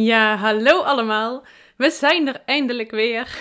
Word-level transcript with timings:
Ja, 0.00 0.36
hallo 0.36 0.82
allemaal. 0.82 1.44
We 1.76 1.90
zijn 1.90 2.28
er 2.28 2.42
eindelijk 2.44 2.90
weer. 2.90 3.38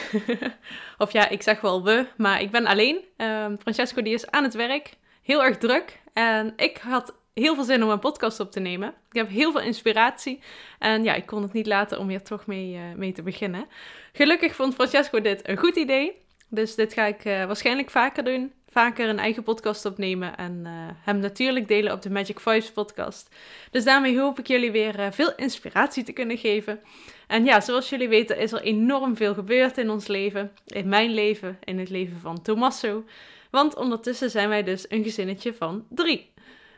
of 0.97 1.11
ja, 1.11 1.29
ik 1.29 1.41
zeg 1.41 1.61
wel 1.61 1.83
we, 1.83 2.05
maar 2.15 2.41
ik 2.41 2.51
ben 2.51 2.65
alleen. 2.65 3.03
Ehm, 3.17 3.55
Francesco 3.57 4.01
die 4.01 4.13
is 4.13 4.31
aan 4.31 4.43
het 4.43 4.53
werk, 4.53 4.97
heel 5.21 5.43
erg 5.43 5.57
druk. 5.57 5.99
En 6.13 6.53
ik 6.55 6.77
had 6.77 7.15
heel 7.33 7.55
veel 7.55 7.63
zin 7.63 7.83
om 7.83 7.89
een 7.89 7.99
podcast 7.99 8.39
op 8.39 8.51
te 8.51 8.59
nemen. 8.59 8.87
Ik 8.87 9.15
heb 9.15 9.29
heel 9.29 9.51
veel 9.51 9.61
inspiratie. 9.61 10.39
En 10.79 11.03
ja, 11.03 11.13
ik 11.13 11.25
kon 11.25 11.41
het 11.41 11.53
niet 11.53 11.67
laten 11.67 11.99
om 11.99 12.09
hier 12.09 12.23
toch 12.23 12.45
mee, 12.45 12.75
eh, 12.75 12.81
mee 12.95 13.11
te 13.11 13.21
beginnen. 13.21 13.67
Gelukkig 14.13 14.55
vond 14.55 14.73
Francesco 14.73 15.21
dit 15.21 15.47
een 15.47 15.57
goed 15.57 15.75
idee. 15.75 16.21
Dus 16.49 16.75
dit 16.75 16.93
ga 16.93 17.05
ik 17.05 17.25
eh, 17.25 17.45
waarschijnlijk 17.45 17.89
vaker 17.89 18.23
doen. 18.23 18.53
Vaker 18.77 19.09
een 19.09 19.19
eigen 19.19 19.43
podcast 19.43 19.85
opnemen 19.85 20.37
en 20.37 20.61
eh, 20.65 20.71
hem 21.03 21.19
natuurlijk 21.19 21.67
delen 21.67 21.93
op 21.93 22.01
de 22.01 22.09
Magic 22.09 22.39
Vibes 22.39 22.71
podcast. 22.71 23.35
Dus 23.71 23.83
daarmee 23.83 24.19
hoop 24.19 24.39
ik 24.39 24.47
jullie 24.47 24.71
weer 24.71 24.99
eh, 24.99 25.11
veel 25.11 25.35
inspiratie 25.35 26.03
te 26.03 26.11
kunnen 26.11 26.37
geven. 26.37 26.79
En 27.27 27.45
ja, 27.45 27.61
zoals 27.61 27.89
jullie 27.89 28.07
weten 28.07 28.37
is 28.37 28.51
er 28.51 28.61
enorm 28.61 29.15
veel 29.15 29.33
gebeurd 29.33 29.77
in 29.77 29.89
ons 29.89 30.07
leven. 30.07 30.51
In 30.65 30.89
mijn 30.89 31.13
leven, 31.13 31.57
in 31.63 31.79
het 31.79 31.89
leven 31.89 32.17
van 32.19 32.41
Tommaso. 32.41 33.03
Want 33.49 33.75
ondertussen 33.75 34.29
zijn 34.29 34.49
wij 34.49 34.63
dus 34.63 34.85
een 34.89 35.03
gezinnetje 35.03 35.53
van 35.53 35.85
drie. 35.89 36.31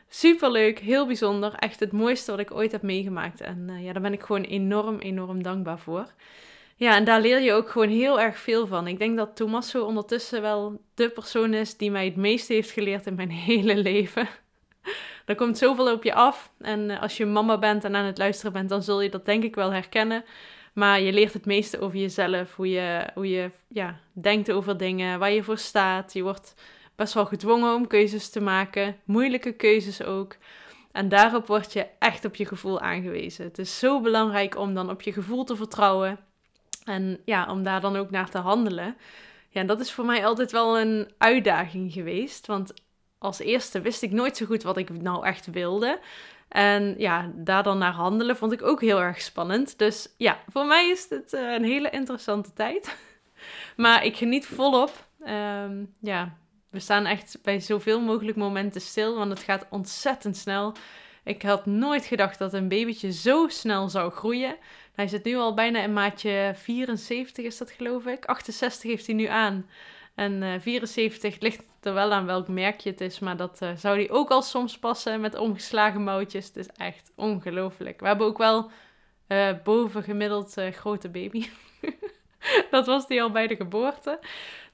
Superleuk, 0.10 0.80
heel 0.80 1.06
bijzonder. 1.06 1.54
Echt 1.54 1.80
het 1.80 1.92
mooiste 1.92 2.32
wat 2.32 2.40
ik 2.40 2.52
ooit 2.52 2.72
heb 2.72 2.82
meegemaakt. 2.82 3.42
En 3.42 3.66
eh, 3.70 3.84
ja, 3.84 3.94
daar 3.94 4.02
ben 4.02 4.14
ik 4.14 4.22
gewoon 4.22 4.44
enorm, 4.44 5.00
enorm 5.00 5.44
dankbaar 5.44 5.80
voor. 5.80 6.08
Ja, 6.80 6.96
en 6.96 7.04
daar 7.04 7.22
leer 7.22 7.42
je 7.42 7.54
ook 7.54 7.70
gewoon 7.70 7.90
heel 7.90 8.20
erg 8.20 8.38
veel 8.38 8.68
van. 8.68 8.88
Ik 8.88 9.00
denk 9.00 9.18
dat 9.18 9.36
Tommaso 9.36 9.84
ondertussen 9.84 10.42
wel 10.42 10.82
de 10.94 11.10
persoon 11.10 11.54
is 11.54 11.78
die 11.78 11.92
mij 11.92 12.06
het 12.06 12.16
meeste 12.16 12.54
heeft 12.54 12.72
geleerd 12.72 13.06
in 13.06 13.16
mijn 13.16 13.32
hele 13.50 13.78
leven. 13.78 14.28
Er 15.26 15.36
komt 15.36 15.58
zoveel 15.58 15.94
op 15.94 16.04
je 16.04 16.14
af. 16.14 16.52
En 16.60 16.90
eh, 16.90 17.02
als 17.02 17.18
je 17.18 17.26
mama 17.26 17.58
bent 17.58 17.84
en 17.84 17.96
aan 17.96 18.06
het 18.06 18.18
luisteren 18.18 18.54
bent, 18.54 18.70
dan 18.70 18.84
zul 18.84 19.02
je 19.02 19.10
dat 19.10 19.26
denk 19.26 19.44
ik 19.44 19.56
wel 19.56 19.72
herkennen. 19.72 20.24
Maar 20.74 21.02
je 21.02 21.14
leert 21.14 21.34
het 21.34 21.46
meeste 21.46 21.80
over 21.80 21.98
jezelf, 21.98 22.56
hoe 22.56 22.70
je, 22.70 23.10
hoe 23.14 23.30
je 23.30 23.52
ja, 23.68 24.00
denkt 24.14 24.52
over 24.52 24.78
dingen, 24.78 25.20
waar 25.20 25.32
je 25.32 25.44
voor 25.44 25.58
staat. 25.58 26.14
Je 26.14 26.24
wordt 26.24 26.54
best 26.96 27.14
wel 27.14 27.26
gedwongen 27.26 27.74
om 27.74 27.88
keuzes 27.88 28.30
te 28.30 28.42
maken, 28.42 28.96
moeilijke 29.06 29.52
keuzes 29.52 30.04
ook. 30.04 30.36
En 30.92 31.10
daarop 31.10 31.48
word 31.48 31.74
je 31.74 31.88
echt 32.00 32.26
op 32.26 32.36
je 32.36 32.46
gevoel 32.46 32.80
aangewezen. 32.80 33.46
Het 33.46 33.58
is 33.58 33.80
zo 33.80 34.02
belangrijk 34.02 34.58
om 34.58 34.74
dan 34.74 34.90
op 34.90 35.02
je 35.02 35.14
gevoel 35.14 35.44
te 35.44 35.56
vertrouwen. 35.56 36.29
En 36.90 37.20
ja, 37.26 37.52
om 37.52 37.64
daar 37.64 37.82
dan 37.82 37.96
ook 37.96 38.10
naar 38.10 38.30
te 38.30 38.38
handelen. 38.38 38.98
Ja, 39.50 39.64
dat 39.64 39.80
is 39.80 39.92
voor 39.92 40.06
mij 40.06 40.26
altijd 40.26 40.52
wel 40.52 40.80
een 40.80 41.12
uitdaging 41.18 41.94
geweest. 41.94 42.48
Want 42.48 42.74
als 43.18 43.40
eerste 43.40 43.82
wist 43.82 44.02
ik 44.02 44.12
nooit 44.12 44.38
zo 44.38 44.46
goed 44.46 44.64
wat 44.64 44.78
ik 44.78 44.90
nou 44.90 45.26
echt 45.26 45.46
wilde. 45.52 46.00
En 46.48 46.96
ja, 46.98 47.32
daar 47.36 47.64
dan 47.64 47.78
naar 47.78 47.92
handelen 47.92 48.38
vond 48.38 48.52
ik 48.52 48.62
ook 48.62 48.82
heel 48.82 49.02
erg 49.02 49.22
spannend. 49.22 49.78
Dus 49.78 50.14
ja, 50.18 50.40
voor 50.48 50.66
mij 50.66 50.90
is 50.90 51.06
het 51.10 51.34
eh, 51.34 51.54
een 51.54 51.64
hele 51.64 51.90
interessante 51.90 52.54
tijd. 52.54 52.98
maar 53.78 54.06
ik 54.06 54.16
geniet 54.16 54.46
volop. 54.46 55.08
Ehm, 55.24 55.84
ja, 56.00 56.38
we 56.70 56.80
staan 56.80 57.06
echt 57.06 57.40
bij 57.42 57.60
zoveel 57.60 58.02
mogelijk 58.02 58.38
momenten 58.38 58.82
stil, 58.82 59.16
want 59.16 59.30
het 59.30 59.40
gaat 59.40 59.66
ontzettend 59.70 60.38
snel. 60.38 60.74
Ik 61.30 61.42
had 61.42 61.66
nooit 61.66 62.06
gedacht 62.06 62.40
dat 62.40 62.54
een 62.54 62.68
babytje 62.68 63.12
zo 63.12 63.48
snel 63.48 63.90
zou 63.90 64.12
groeien. 64.12 64.56
Hij 64.96 65.08
zit 65.08 65.24
nu 65.24 65.36
al 65.36 65.54
bijna 65.54 65.82
in 65.84 65.94
maatje 65.94 66.52
74, 66.56 67.46
is 67.46 67.58
dat 67.58 67.72
geloof 67.72 68.06
ik. 68.06 68.26
68 68.26 68.90
heeft 68.90 69.06
hij 69.06 69.16
nu 69.16 69.26
aan. 69.26 69.70
En 70.16 70.44
eh 70.44 70.60
74 70.60 71.40
ligt 71.40 71.64
er 71.82 71.94
wel 71.94 72.12
aan 72.12 72.26
welk 72.26 72.48
merkje 72.48 72.90
het 72.90 73.02
is, 73.02 73.20
maar 73.20 73.38
dat 73.38 73.62
eh, 73.62 73.70
zou 73.76 73.96
hij 73.96 74.10
ook 74.10 74.30
al 74.30 74.42
soms 74.42 74.80
passen 74.80 75.22
met 75.22 75.36
omgeslagen 75.36 76.04
mouwtjes. 76.04 76.48
Het 76.48 76.56
is 76.56 76.68
echt 76.78 77.12
ongelooflijk. 77.16 78.00
We 78.00 78.08
hebben 78.08 78.28
ook 78.28 78.38
wel 78.38 78.72
eh 79.28 79.50
boven 79.64 80.04
gemiddeld 80.04 80.58
eh, 80.58 80.72
grote 80.72 81.10
baby. 81.10 81.48
dat 82.72 82.86
was 82.86 83.08
die 83.08 83.22
al 83.22 83.32
bij 83.32 83.48
de 83.48 83.56
geboorte. 83.56 84.20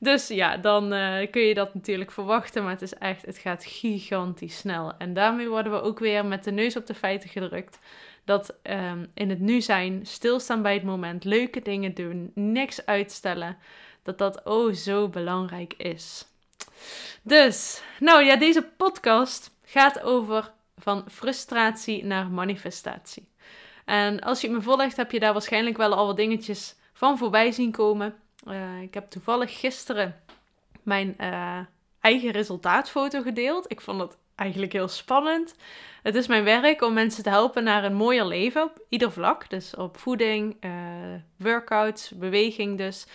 Dus 0.06 0.28
ja, 0.28 0.58
dan 0.58 0.94
eh, 0.94 1.32
kun 1.32 1.42
je 1.42 1.54
dat 1.54 1.74
natuurlijk 1.74 2.12
verwachten, 2.12 2.64
maar 2.64 2.72
het 2.72 2.82
is 2.82 2.94
echt, 2.94 3.26
het 3.26 3.38
gaat 3.38 3.66
gigantisch 3.66 4.58
snel. 4.58 4.94
En 4.98 5.14
daarmee 5.14 5.50
worden 5.50 5.72
we 5.72 5.82
ook 5.82 6.00
weer 6.00 6.26
met 6.26 6.44
de 6.44 6.52
neus 6.52 6.76
op 6.76 6.86
de 6.86 6.94
feiten 6.94 7.30
gedrukt. 7.30 7.80
Dat 8.26 8.56
ehm, 8.62 9.06
in 9.14 9.30
het 9.30 9.40
nu 9.40 9.62
zijn, 9.62 10.06
stilstaan 10.06 10.62
bij 10.62 10.74
het 10.74 10.84
moment, 10.84 11.24
leuke 11.24 11.62
dingen 11.62 11.94
doen, 11.94 12.32
niks 12.34 12.86
uitstellen, 12.86 13.58
dat 14.04 14.18
dat 14.18 14.44
oh 14.44 14.74
zo 14.74 15.10
belangrijk 15.10 15.74
is. 15.74 16.26
Dus, 17.22 17.84
nou 18.00 18.24
ja, 18.24 18.36
deze 18.36 18.62
podcast 18.78 19.52
gaat 19.64 20.02
over 20.02 20.52
van 20.78 21.06
frustratie 21.12 22.06
naar 22.06 22.28
manifestatie. 22.30 23.28
En 23.86 24.20
als 24.20 24.42
je 24.42 24.50
me 24.50 24.62
volgt, 24.62 24.98
heb 24.98 25.12
je 25.12 25.20
daar 25.20 25.34
waarschijnlijk 25.34 25.78
wel 25.78 25.94
al 25.94 26.06
wat 26.06 26.18
dingetjes 26.18 26.76
van 26.94 27.18
voorbij 27.18 27.52
zien 27.52 27.72
komen. 27.72 28.16
Uh, 28.48 28.82
ik 28.82 28.94
heb 28.94 29.10
toevallig 29.10 29.60
gisteren 29.60 30.22
mijn 30.84 31.16
uh, 31.20 31.60
eigen 32.00 32.32
resultaatfoto 32.32 33.22
gedeeld. 33.22 33.72
Ik 33.72 33.82
vond 33.82 34.02
het 34.02 34.18
eigenlijk 34.36 34.74
heel 34.74 34.88
spannend. 34.88 35.56
Het 36.04 36.16
is 36.16 36.28
mijn 36.28 36.44
werk 36.44 36.82
om 36.82 36.94
mensen 36.94 37.24
te 37.24 37.30
helpen 37.30 37.64
naar 37.64 37.84
een 37.84 37.96
mooier 37.96 38.26
leven 38.26 38.64
op 38.64 38.82
ieder 38.90 39.12
vlak. 39.12 39.50
Dus 39.50 39.76
op 39.76 39.98
voeding, 39.98 40.58
uh, 40.66 40.72
workouts, 41.38 42.10
beweging 42.10 42.78
dus. 42.78 43.08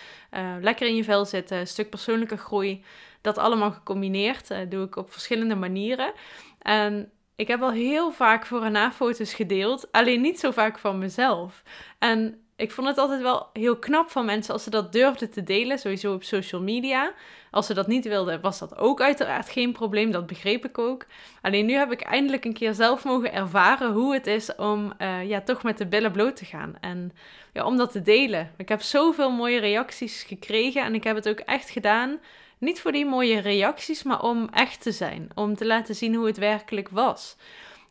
lekker 0.61 0.87
in 0.87 0.95
je 0.95 1.03
vel 1.03 1.25
zitten, 1.25 1.57
een 1.57 1.67
stuk 1.67 1.89
persoonlijke 1.89 2.37
groei. 2.37 2.83
Dat 3.21 3.37
allemaal 3.37 3.71
gecombineerd 3.71 4.53
doe 4.69 4.85
ik 4.85 4.95
op 4.95 5.11
verschillende 5.11 5.55
manieren. 5.55 6.13
En 6.61 7.11
ik 7.35 7.47
heb 7.47 7.61
al 7.61 7.71
heel 7.71 8.11
vaak 8.11 8.45
voor- 8.45 8.63
en 8.63 8.71
na-foto's 8.71 9.33
gedeeld, 9.33 9.91
alleen 9.91 10.21
niet 10.21 10.39
zo 10.39 10.51
vaak 10.51 10.79
van 10.79 10.97
mezelf. 10.97 11.63
En 11.99 12.41
ik 12.61 12.71
vond 12.71 12.87
het 12.87 12.97
altijd 12.97 13.21
wel 13.21 13.49
heel 13.53 13.77
knap 13.77 14.09
van 14.09 14.25
mensen 14.25 14.53
als 14.53 14.63
ze 14.63 14.69
dat 14.69 14.91
durfden 14.91 15.31
te 15.31 15.43
delen, 15.43 15.79
sowieso 15.79 16.13
op 16.13 16.23
social 16.23 16.61
media. 16.61 17.13
Als 17.51 17.65
ze 17.65 17.73
dat 17.73 17.87
niet 17.87 18.05
wilden, 18.05 18.41
was 18.41 18.59
dat 18.59 18.77
ook 18.77 19.01
uiteraard 19.01 19.49
geen 19.49 19.71
probleem, 19.71 20.11
dat 20.11 20.27
begreep 20.27 20.65
ik 20.65 20.77
ook. 20.77 21.05
Alleen 21.41 21.65
nu 21.65 21.73
heb 21.73 21.91
ik 21.91 22.01
eindelijk 22.01 22.45
een 22.45 22.53
keer 22.53 22.73
zelf 22.73 23.03
mogen 23.03 23.33
ervaren 23.33 23.91
hoe 23.91 24.13
het 24.13 24.27
is 24.27 24.55
om 24.55 24.93
uh, 24.99 25.29
ja, 25.29 25.41
toch 25.41 25.63
met 25.63 25.77
de 25.77 25.85
billen 25.85 26.11
bloot 26.11 26.35
te 26.35 26.45
gaan. 26.45 26.75
En 26.81 27.11
ja, 27.53 27.65
om 27.65 27.77
dat 27.77 27.91
te 27.91 28.01
delen. 28.01 28.51
Ik 28.57 28.69
heb 28.69 28.81
zoveel 28.81 29.31
mooie 29.31 29.59
reacties 29.59 30.23
gekregen 30.23 30.83
en 30.83 30.95
ik 30.95 31.03
heb 31.03 31.15
het 31.15 31.29
ook 31.29 31.39
echt 31.39 31.69
gedaan. 31.69 32.19
Niet 32.57 32.81
voor 32.81 32.91
die 32.91 33.05
mooie 33.05 33.39
reacties, 33.39 34.03
maar 34.03 34.21
om 34.21 34.49
echt 34.53 34.81
te 34.81 34.91
zijn. 34.91 35.29
Om 35.35 35.55
te 35.55 35.65
laten 35.65 35.95
zien 35.95 36.15
hoe 36.15 36.25
het 36.25 36.37
werkelijk 36.37 36.89
was. 36.89 37.35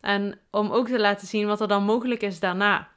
En 0.01 0.39
om 0.51 0.71
ook 0.71 0.89
te 0.89 1.01
laten 1.01 1.27
zien 1.27 1.47
wat 1.47 1.61
er 1.61 1.69
dan 1.69 1.85
mogelijk 1.85 2.23
is 2.23 2.41
daarna. 2.41 2.89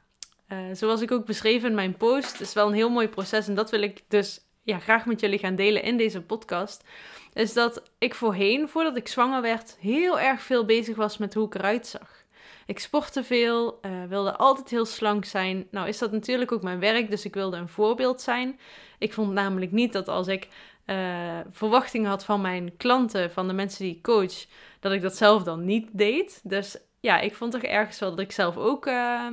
Uh, 0.48 0.58
zoals 0.72 1.00
ik 1.00 1.12
ook 1.12 1.26
beschreven 1.26 1.68
in 1.68 1.74
mijn 1.74 1.96
post, 1.96 2.40
is 2.40 2.52
wel 2.52 2.66
een 2.66 2.74
heel 2.74 2.90
mooi 2.90 3.08
proces. 3.08 3.48
En 3.48 3.54
dat 3.54 3.70
wil 3.70 3.82
ik 3.82 4.02
dus 4.08 4.40
ja, 4.62 4.78
graag 4.78 5.06
met 5.06 5.20
jullie 5.20 5.38
gaan 5.38 5.54
delen 5.54 5.82
in 5.82 5.96
deze 5.96 6.22
podcast. 6.22 6.84
Is 7.32 7.52
dat 7.52 7.82
ik 7.98 8.14
voorheen, 8.14 8.68
voordat 8.68 8.96
ik 8.96 9.08
zwanger 9.08 9.42
werd, 9.42 9.76
heel 9.80 10.20
erg 10.20 10.42
veel 10.42 10.64
bezig 10.64 10.96
was 10.96 11.18
met 11.18 11.34
hoe 11.34 11.46
ik 11.46 11.54
eruit 11.54 11.86
zag. 11.86 12.24
Ik 12.66 12.78
sportte 12.78 13.24
veel, 13.24 13.78
uh, 13.82 14.04
wilde 14.08 14.36
altijd 14.36 14.70
heel 14.70 14.84
slank 14.84 15.24
zijn. 15.24 15.66
Nou 15.70 15.88
is 15.88 15.98
dat 15.98 16.12
natuurlijk 16.12 16.52
ook 16.52 16.62
mijn 16.62 16.80
werk, 16.80 17.10
dus 17.10 17.24
ik 17.24 17.34
wilde 17.34 17.56
een 17.56 17.68
voorbeeld 17.68 18.20
zijn. 18.20 18.58
Ik 18.98 19.12
vond 19.12 19.32
namelijk 19.32 19.72
niet 19.72 19.92
dat 19.92 20.08
als 20.08 20.26
ik 20.26 20.48
uh, 20.86 21.40
verwachtingen 21.50 22.08
had 22.08 22.24
van 22.24 22.40
mijn 22.40 22.76
klanten, 22.76 23.30
van 23.30 23.46
de 23.46 23.52
mensen 23.52 23.84
die 23.84 23.96
ik 23.96 24.02
coach, 24.02 24.44
dat 24.80 24.92
ik 24.92 25.02
dat 25.02 25.16
zelf 25.16 25.42
dan 25.42 25.64
niet 25.64 25.88
deed. 25.92 26.40
Dus 26.42 26.76
ja, 27.00 27.20
ik 27.20 27.34
vond 27.34 27.52
toch 27.52 27.62
ergens 27.62 27.98
wel 27.98 28.10
dat 28.10 28.18
ik 28.18 28.32
zelf 28.32 28.56
ook 28.56 28.86
uh, 28.86 29.26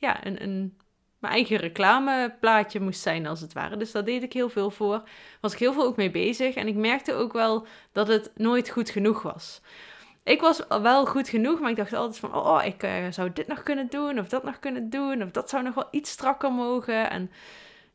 ja, 0.00 0.26
een, 0.26 0.42
een, 0.42 0.76
mijn 1.18 1.32
eigen 1.32 1.56
reclameplaatje 1.56 2.80
moest 2.80 3.00
zijn, 3.00 3.26
als 3.26 3.40
het 3.40 3.52
ware. 3.52 3.76
Dus 3.76 3.92
daar 3.92 4.04
deed 4.04 4.22
ik 4.22 4.32
heel 4.32 4.48
veel 4.48 4.70
voor. 4.70 5.02
Was 5.40 5.52
ik 5.52 5.58
heel 5.58 5.72
veel 5.72 5.84
ook 5.84 5.96
mee 5.96 6.10
bezig. 6.10 6.54
En 6.54 6.66
ik 6.66 6.74
merkte 6.74 7.14
ook 7.14 7.32
wel 7.32 7.66
dat 7.92 8.08
het 8.08 8.30
nooit 8.34 8.70
goed 8.70 8.90
genoeg 8.90 9.22
was. 9.22 9.60
Ik 10.24 10.40
was 10.40 10.62
wel 10.68 11.06
goed 11.06 11.28
genoeg, 11.28 11.60
maar 11.60 11.70
ik 11.70 11.76
dacht 11.76 11.92
altijd 11.92 12.18
van... 12.18 12.34
Oh, 12.34 12.64
ik 12.64 12.82
uh, 12.82 12.90
zou 13.10 13.32
dit 13.32 13.46
nog 13.46 13.62
kunnen 13.62 13.86
doen, 13.90 14.18
of 14.18 14.28
dat 14.28 14.44
nog 14.44 14.58
kunnen 14.58 14.90
doen... 14.90 15.22
of 15.22 15.30
dat 15.30 15.50
zou 15.50 15.62
nog 15.62 15.74
wel 15.74 15.88
iets 15.90 16.10
strakker 16.10 16.52
mogen. 16.52 17.10
En 17.10 17.30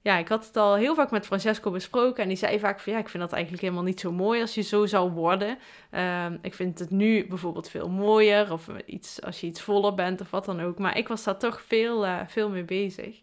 ja, 0.05 0.17
ik 0.17 0.27
had 0.27 0.45
het 0.45 0.57
al 0.57 0.75
heel 0.75 0.95
vaak 0.95 1.11
met 1.11 1.25
Francesco 1.25 1.71
besproken. 1.71 2.23
En 2.23 2.27
die 2.27 2.37
zei 2.37 2.59
vaak 2.59 2.79
van 2.79 2.93
ja, 2.93 2.99
ik 2.99 3.09
vind 3.09 3.23
dat 3.23 3.31
eigenlijk 3.31 3.63
helemaal 3.63 3.83
niet 3.83 3.99
zo 3.99 4.11
mooi 4.11 4.41
als 4.41 4.55
je 4.55 4.61
zo 4.61 4.85
zou 4.85 5.11
worden. 5.11 5.57
Ehm, 5.89 6.37
ik 6.41 6.53
vind 6.53 6.79
het 6.79 6.89
nu 6.89 7.27
bijvoorbeeld 7.27 7.69
veel 7.69 7.89
mooier. 7.89 8.51
Of 8.51 8.67
iets, 8.85 9.21
als 9.21 9.41
je 9.41 9.47
iets 9.47 9.61
voller 9.61 9.93
bent 9.93 10.21
of 10.21 10.31
wat 10.31 10.45
dan 10.45 10.61
ook. 10.61 10.79
Maar 10.79 10.97
ik 10.97 11.07
was 11.07 11.23
daar 11.23 11.37
toch 11.37 11.61
veel, 11.61 12.05
uh, 12.05 12.19
veel 12.27 12.49
mee 12.49 12.63
bezig. 12.63 13.21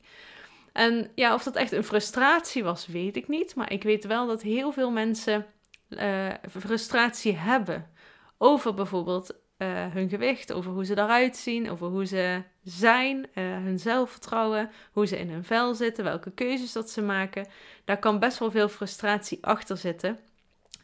En 0.72 1.10
ja, 1.14 1.34
of 1.34 1.42
dat 1.42 1.56
echt 1.56 1.72
een 1.72 1.84
frustratie 1.84 2.64
was, 2.64 2.86
weet 2.86 3.16
ik 3.16 3.28
niet. 3.28 3.54
Maar 3.54 3.72
ik 3.72 3.82
weet 3.82 4.06
wel 4.06 4.26
dat 4.26 4.42
heel 4.42 4.72
veel 4.72 4.90
mensen 4.90 5.46
uh, 5.88 6.28
frustratie 6.50 7.36
hebben 7.36 7.90
over 8.38 8.74
bijvoorbeeld 8.74 9.34
uh, 9.62 9.86
hun 9.92 10.08
gewicht, 10.08 10.52
over 10.52 10.72
hoe 10.72 10.84
ze 10.84 10.98
eruit 10.98 11.36
zien, 11.36 11.70
over 11.70 11.86
hoe 11.86 12.06
ze 12.06 12.42
zijn, 12.64 13.16
uh, 13.18 13.44
hun 13.44 13.78
zelfvertrouwen, 13.78 14.70
hoe 14.92 15.06
ze 15.06 15.18
in 15.18 15.30
hun 15.30 15.44
vel 15.44 15.74
zitten, 15.74 16.04
welke 16.04 16.30
keuzes 16.30 16.72
dat 16.72 16.90
ze 16.90 17.02
maken. 17.02 17.46
Daar 17.84 17.98
kan 17.98 18.18
best 18.18 18.38
wel 18.38 18.50
veel 18.50 18.68
frustratie 18.68 19.38
achter 19.46 19.76
zitten. 19.76 20.18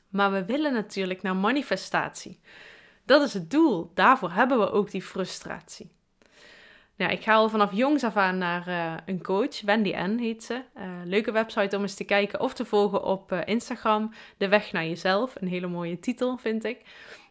Maar 0.08 0.32
we 0.32 0.44
willen 0.44 0.72
natuurlijk 0.72 1.22
naar 1.22 1.36
manifestatie. 1.36 2.40
Dat 3.04 3.22
is 3.22 3.34
het 3.34 3.50
doel. 3.50 3.90
Daarvoor 3.94 4.30
hebben 4.30 4.58
we 4.58 4.70
ook 4.70 4.90
die 4.90 5.02
frustratie. 5.02 5.90
Nou, 6.96 7.12
ik 7.12 7.22
ga 7.22 7.34
al 7.34 7.48
vanaf 7.48 7.72
jongs 7.72 8.04
af 8.04 8.16
aan 8.16 8.38
naar 8.38 8.68
uh, 8.68 8.94
een 9.06 9.22
coach, 9.22 9.60
Wendy 9.60 9.94
N 9.96 10.18
heet 10.18 10.44
ze. 10.44 10.62
Leuke 11.04 11.32
website 11.32 11.76
om 11.76 11.82
eens 11.82 11.94
te 11.94 12.04
kijken 12.04 12.40
of 12.40 12.54
te 12.54 12.64
volgen 12.64 13.02
op 13.02 13.32
Instagram. 13.32 14.12
De 14.36 14.48
weg 14.48 14.72
naar 14.72 14.84
jezelf, 14.84 15.34
een 15.40 15.48
hele 15.48 15.66
mooie 15.66 15.98
titel 15.98 16.36
vind 16.36 16.64
ik. 16.64 16.82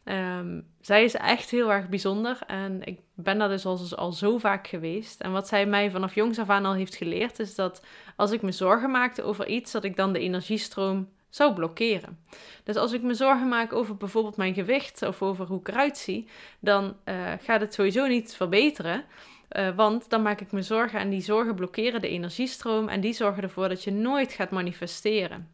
Um, 0.10 0.68
zij 0.82 1.04
is 1.04 1.14
echt 1.14 1.50
heel 1.50 1.72
erg 1.72 1.90
bijzonder 1.90 2.40
en 2.48 2.84
ik 2.84 3.00
ben 3.14 3.38
daar 3.38 3.50
dus 3.50 3.66
al, 3.66 3.80
al 3.96 4.12
zo 4.12 4.38
vaak 4.38 4.68
geweest. 4.68 5.22
En 5.22 5.32
wat 5.32 5.48
zij 5.48 5.66
mij 5.66 5.92
vanaf 5.92 6.16
jongs 6.16 6.40
af 6.40 6.50
aan 6.50 6.66
al 6.66 6.74
heeft 6.74 6.96
geleerd, 6.96 7.40
is 7.40 7.56
dat 7.56 7.86
als 8.16 8.32
ik 8.32 8.42
me 8.42 8.52
zorgen 8.52 8.92
maakte 8.92 9.24
over 9.24 9.48
iets, 9.48 9.72
dat 9.72 9.84
ik 9.84 9.96
dan 9.96 10.14
de 10.14 10.20
energiestroom 10.20 11.10
zou 11.30 11.54
blokkeren. 11.54 12.20
Dus 12.64 12.76
als 12.76 12.92
ik 12.92 13.02
me 13.02 13.14
zorgen 13.14 13.48
maak 13.48 13.74
over 13.74 13.98
bijvoorbeeld 13.98 14.38
mijn 14.38 14.54
gewicht 14.54 15.02
of 15.02 15.22
over 15.22 15.46
hoe 15.46 15.60
ik 15.60 15.68
eruit 15.68 15.98
zie, 15.98 16.28
dan 16.60 16.96
uh, 17.06 17.32
gaat 17.42 17.62
het 17.62 17.74
sowieso 17.74 18.08
niet 18.08 18.36
verbeteren. 18.36 19.04
Uh, 19.52 19.76
want 19.76 20.10
dan 20.10 20.22
maak 20.22 20.42
ik 20.42 20.52
me 20.52 20.62
zorgen 20.62 21.00
en 21.00 21.10
die 21.10 21.22
zorgen 21.22 21.56
blokkeren 21.56 22.02
de 22.02 22.08
energiestroom 22.08 22.88
en 22.88 23.02
die 23.02 23.14
zorgen 23.14 23.44
ervoor 23.44 23.70
dat 23.70 23.84
je 23.84 23.92
nooit 23.92 24.34
gaat 24.34 24.52
manifesteren. 24.52 25.52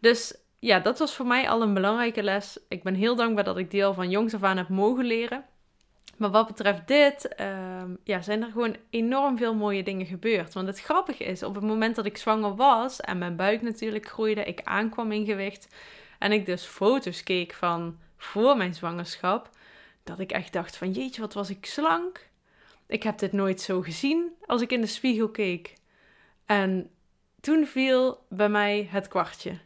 Dus 0.00 0.34
ja, 0.64 0.80
dat 0.80 0.98
was 0.98 1.14
voor 1.14 1.26
mij 1.26 1.48
al 1.48 1.62
een 1.62 1.74
belangrijke 1.74 2.22
les. 2.22 2.58
Ik 2.68 2.82
ben 2.82 2.94
heel 2.94 3.16
dankbaar 3.16 3.44
dat 3.44 3.58
ik 3.58 3.70
die 3.70 3.84
al 3.84 3.94
van 3.94 4.10
jongs 4.10 4.34
af 4.34 4.42
aan 4.42 4.56
heb 4.56 4.68
mogen 4.68 5.04
leren. 5.04 5.44
Maar 6.16 6.30
wat 6.30 6.46
betreft 6.46 6.88
dit, 6.88 7.34
uh, 7.40 7.82
ja, 8.04 8.22
zijn 8.22 8.42
er 8.42 8.50
gewoon 8.50 8.76
enorm 8.90 9.36
veel 9.36 9.54
mooie 9.54 9.82
dingen 9.82 10.06
gebeurd. 10.06 10.54
Want 10.54 10.66
het 10.66 10.80
grappige 10.80 11.24
is, 11.24 11.42
op 11.42 11.54
het 11.54 11.64
moment 11.64 11.96
dat 11.96 12.04
ik 12.04 12.16
zwanger 12.16 12.54
was 12.54 13.00
en 13.00 13.18
mijn 13.18 13.36
buik 13.36 13.62
natuurlijk 13.62 14.08
groeide, 14.08 14.44
ik 14.44 14.60
aankwam 14.62 15.12
in 15.12 15.24
gewicht 15.24 15.74
en 16.18 16.32
ik 16.32 16.46
dus 16.46 16.64
foto's 16.64 17.22
keek 17.22 17.52
van 17.52 17.98
voor 18.16 18.56
mijn 18.56 18.74
zwangerschap, 18.74 19.50
dat 20.02 20.18
ik 20.18 20.32
echt 20.32 20.52
dacht 20.52 20.76
van 20.76 20.90
jeetje, 20.90 21.20
wat 21.20 21.34
was 21.34 21.50
ik 21.50 21.66
slank. 21.66 22.28
Ik 22.86 23.02
heb 23.02 23.18
dit 23.18 23.32
nooit 23.32 23.60
zo 23.60 23.80
gezien 23.80 24.32
als 24.46 24.62
ik 24.62 24.72
in 24.72 24.80
de 24.80 24.86
spiegel 24.86 25.28
keek. 25.28 25.74
En 26.46 26.90
toen 27.40 27.66
viel 27.66 28.24
bij 28.28 28.48
mij 28.48 28.88
het 28.90 29.08
kwartje. 29.08 29.58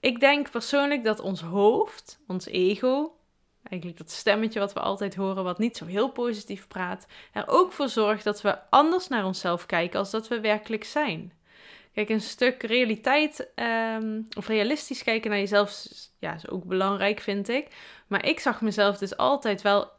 Ik 0.00 0.20
denk 0.20 0.50
persoonlijk 0.50 1.04
dat 1.04 1.20
ons 1.20 1.40
hoofd, 1.40 2.20
ons 2.26 2.46
ego, 2.46 3.16
eigenlijk 3.62 4.00
dat 4.00 4.10
stemmetje 4.10 4.58
wat 4.58 4.72
we 4.72 4.80
altijd 4.80 5.14
horen, 5.14 5.44
wat 5.44 5.58
niet 5.58 5.76
zo 5.76 5.84
heel 5.84 6.10
positief 6.10 6.68
praat, 6.68 7.06
er 7.32 7.44
ook 7.46 7.72
voor 7.72 7.88
zorgt 7.88 8.24
dat 8.24 8.40
we 8.40 8.70
anders 8.70 9.08
naar 9.08 9.24
onszelf 9.24 9.66
kijken 9.66 9.98
als 9.98 10.10
dat 10.10 10.28
we 10.28 10.40
werkelijk 10.40 10.84
zijn. 10.84 11.32
Kijk, 11.92 12.08
een 12.08 12.20
stuk 12.20 12.62
realiteit 12.62 13.48
um, 13.54 14.26
of 14.36 14.46
realistisch 14.48 15.02
kijken 15.02 15.30
naar 15.30 15.38
jezelf 15.38 15.84
ja, 16.18 16.34
is 16.34 16.48
ook 16.48 16.64
belangrijk, 16.64 17.20
vind 17.20 17.48
ik. 17.48 17.66
Maar 18.06 18.26
ik 18.26 18.40
zag 18.40 18.60
mezelf 18.60 18.98
dus 18.98 19.16
altijd 19.16 19.62
wel 19.62 19.90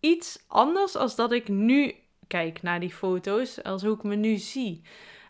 iets 0.00 0.44
anders 0.46 0.96
als 0.96 1.16
dat 1.16 1.32
ik 1.32 1.48
nu 1.48 1.94
kijk 2.26 2.62
naar 2.62 2.80
die 2.80 2.94
foto's, 2.94 3.62
als 3.62 3.82
hoe 3.82 3.94
ik 3.94 4.02
me 4.02 4.14
nu 4.14 4.36
zie. 4.36 4.82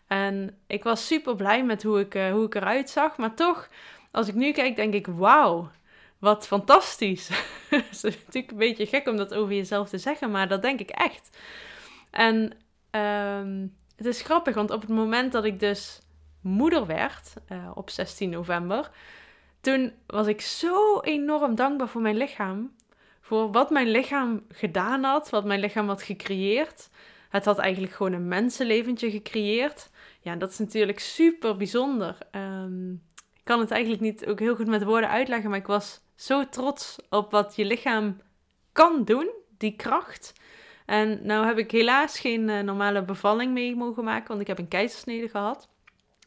En 0.07 0.57
ik 0.67 0.83
was 0.83 1.07
super 1.07 1.35
blij 1.35 1.63
met 1.65 1.83
hoe 1.83 1.99
ik, 1.99 2.15
uh, 2.15 2.31
hoe 2.31 2.45
ik 2.45 2.55
eruit 2.55 2.89
zag, 2.89 3.17
maar 3.17 3.35
toch 3.35 3.69
als 4.11 4.27
ik 4.27 4.35
nu 4.35 4.51
kijk, 4.51 4.75
denk 4.75 4.93
ik, 4.93 5.07
wauw, 5.07 5.71
wat 6.19 6.47
fantastisch. 6.47 7.29
Het 7.69 8.03
is 8.03 8.03
natuurlijk 8.03 8.51
een 8.51 8.57
beetje 8.57 8.85
gek 8.85 9.07
om 9.07 9.17
dat 9.17 9.33
over 9.33 9.53
jezelf 9.53 9.89
te 9.89 9.97
zeggen, 9.97 10.31
maar 10.31 10.47
dat 10.47 10.61
denk 10.61 10.79
ik 10.79 10.89
echt. 10.89 11.37
En 12.11 12.53
um, 12.91 13.75
het 13.95 14.05
is 14.05 14.21
grappig, 14.21 14.55
want 14.55 14.71
op 14.71 14.81
het 14.81 14.89
moment 14.89 15.31
dat 15.31 15.43
ik 15.45 15.59
dus 15.59 16.01
moeder 16.41 16.85
werd, 16.85 17.33
uh, 17.51 17.71
op 17.73 17.89
16 17.89 18.29
november, 18.29 18.91
toen 19.61 19.93
was 20.07 20.27
ik 20.27 20.41
zo 20.41 20.99
enorm 20.99 21.55
dankbaar 21.55 21.87
voor 21.87 22.01
mijn 22.01 22.17
lichaam. 22.17 22.71
Voor 23.21 23.51
wat 23.51 23.69
mijn 23.69 23.87
lichaam 23.87 24.43
gedaan 24.49 25.03
had, 25.03 25.29
wat 25.29 25.45
mijn 25.45 25.59
lichaam 25.59 25.87
had 25.87 26.03
gecreëerd. 26.03 26.89
Het 27.29 27.45
had 27.45 27.57
eigenlijk 27.57 27.93
gewoon 27.93 28.13
een 28.13 28.27
mensenleventje 28.27 29.11
gecreëerd. 29.11 29.89
Ja, 30.19 30.35
dat 30.35 30.49
is 30.49 30.59
natuurlijk 30.59 30.99
super 30.99 31.57
bijzonder. 31.57 32.17
Um, 32.31 33.01
kan 33.43 33.59
het 33.59 33.71
eigenlijk 33.71 34.01
niet 34.01 34.25
ook 34.25 34.39
heel 34.39 34.55
goed 34.55 34.67
met 34.67 34.83
woorden 34.83 35.09
uitleggen, 35.09 35.49
maar 35.49 35.59
ik 35.59 35.67
was 35.67 36.01
zo 36.15 36.49
trots 36.49 36.97
op 37.09 37.31
wat 37.31 37.55
je 37.55 37.65
lichaam 37.65 38.21
kan 38.71 39.03
doen, 39.03 39.29
die 39.57 39.75
kracht. 39.75 40.33
En 40.85 41.25
nou 41.25 41.45
heb 41.45 41.57
ik 41.57 41.71
helaas 41.71 42.19
geen 42.19 42.47
uh, 42.47 42.59
normale 42.59 43.03
bevalling 43.03 43.53
mee 43.53 43.75
mogen 43.75 44.03
maken, 44.03 44.27
want 44.27 44.41
ik 44.41 44.47
heb 44.47 44.57
een 44.57 44.67
keizersnede 44.67 45.29
gehad. 45.29 45.67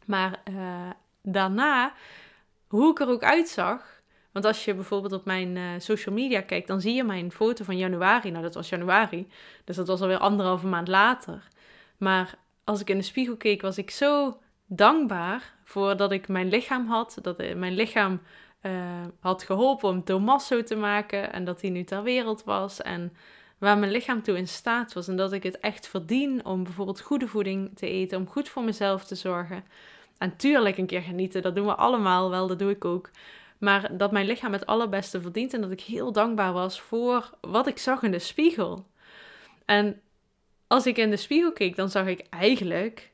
Maar 0.07 0.43
uh, 0.51 0.91
daarna, 1.23 1.93
hoe 2.69 2.91
ik 2.91 3.01
er 3.01 3.09
ook 3.09 3.23
uitzag, 3.23 4.03
want 4.33 4.45
als 4.45 4.65
je 4.65 4.75
bijvoorbeeld 4.75 5.13
op 5.13 5.25
mijn 5.25 5.57
uh, 5.57 5.71
social 5.79 6.15
media 6.15 6.41
kijkt, 6.41 6.67
dan 6.67 6.81
zie 6.81 6.95
je 6.95 7.05
mijn 7.05 7.33
foto 7.33 7.65
van 7.65 7.77
januari. 7.77 8.31
Nou, 8.31 8.43
dat 8.43 8.55
was 8.55 8.69
januari, 8.69 9.29
dus 9.65 9.77
dat 9.77 9.87
was 9.87 10.01
alweer 10.01 10.19
anderhalve 10.19 10.67
maand 10.67 10.89
later. 10.89 11.49
Maar 11.97 12.35
als 12.65 12.81
ik 12.81 12.91
in 12.91 12.97
de 12.97 13.03
spiegel 13.03 13.37
keek, 13.37 13.63
was 13.63 13.79
ik 13.79 13.91
zo 13.91 14.39
dankbaar 14.67 15.55
voor 15.65 15.97
dat 15.97 16.13
ik 16.13 16.29
mijn 16.29 16.49
lichaam 16.49 16.87
had. 16.87 17.19
Dat 17.23 17.39
mijn 17.57 17.75
lichaam 17.75 18.21
uh, 18.63 18.73
had 19.21 19.43
geholpen 19.43 19.89
om 19.89 20.05
Tomasso 20.05 20.63
te 20.63 20.77
maken. 20.77 21.33
En 21.33 21.45
dat 21.45 21.61
hij 21.61 21.71
nu 21.71 21.85
ter 21.85 22.03
wereld 22.03 22.45
was. 22.45 22.83
En 22.83 23.13
waar 23.59 23.79
mijn 23.79 23.93
lichaam 23.93 24.23
toe 24.23 24.37
in 24.37 24.49
staat 24.49 24.93
was. 24.93 25.09
En 25.09 25.17
dat 25.17 25.33
ik 25.33 25.43
het 25.43 25.59
echt 25.59 25.89
verdien 25.89 26.45
om 26.45 26.65
bijvoorbeeld 26.65 27.01
goede 27.01 27.27
voeding 27.29 27.77
te 27.77 27.89
eten. 27.89 28.19
Om 28.19 28.29
goed 28.29 28.49
voor 28.49 28.65
mezelf 28.65 29.05
te 29.05 29.15
zorgen. 29.15 29.65
En 30.19 30.37
tuurlijk 30.37 30.79
een 30.79 30.87
keer 30.87 31.03
genieten. 31.03 31.43
Dat 31.43 31.55
doen 31.55 31.67
we 31.67 31.75
allemaal 31.75 32.31
wel. 32.31 32.47
Dat 32.47 32.59
doe 32.59 32.71
ik 32.71 32.85
ook. 32.85 33.11
Maar 33.59 33.97
dat 33.97 34.13
mijn 34.13 34.27
lichaam 34.27 34.53
het 34.53 34.67
allerbeste 34.67 35.21
verdient. 35.21 35.55
En 35.55 35.61
dat 35.61 35.71
ik 35.71 35.81
heel 35.81 36.13
dankbaar 36.13 36.53
was 36.53 36.81
voor 36.81 37.31
wat 37.41 37.67
ik 37.67 37.79
zag 37.79 38.03
in 38.03 38.11
de 38.11 38.19
spiegel. 38.19 38.87
En 39.65 40.01
als 40.67 40.87
ik 40.87 40.97
in 40.97 41.11
de 41.11 41.17
spiegel 41.17 41.53
keek, 41.53 41.77
dan 41.77 41.91
zag 41.91 42.07
ik 42.07 42.27
eigenlijk 42.31 43.13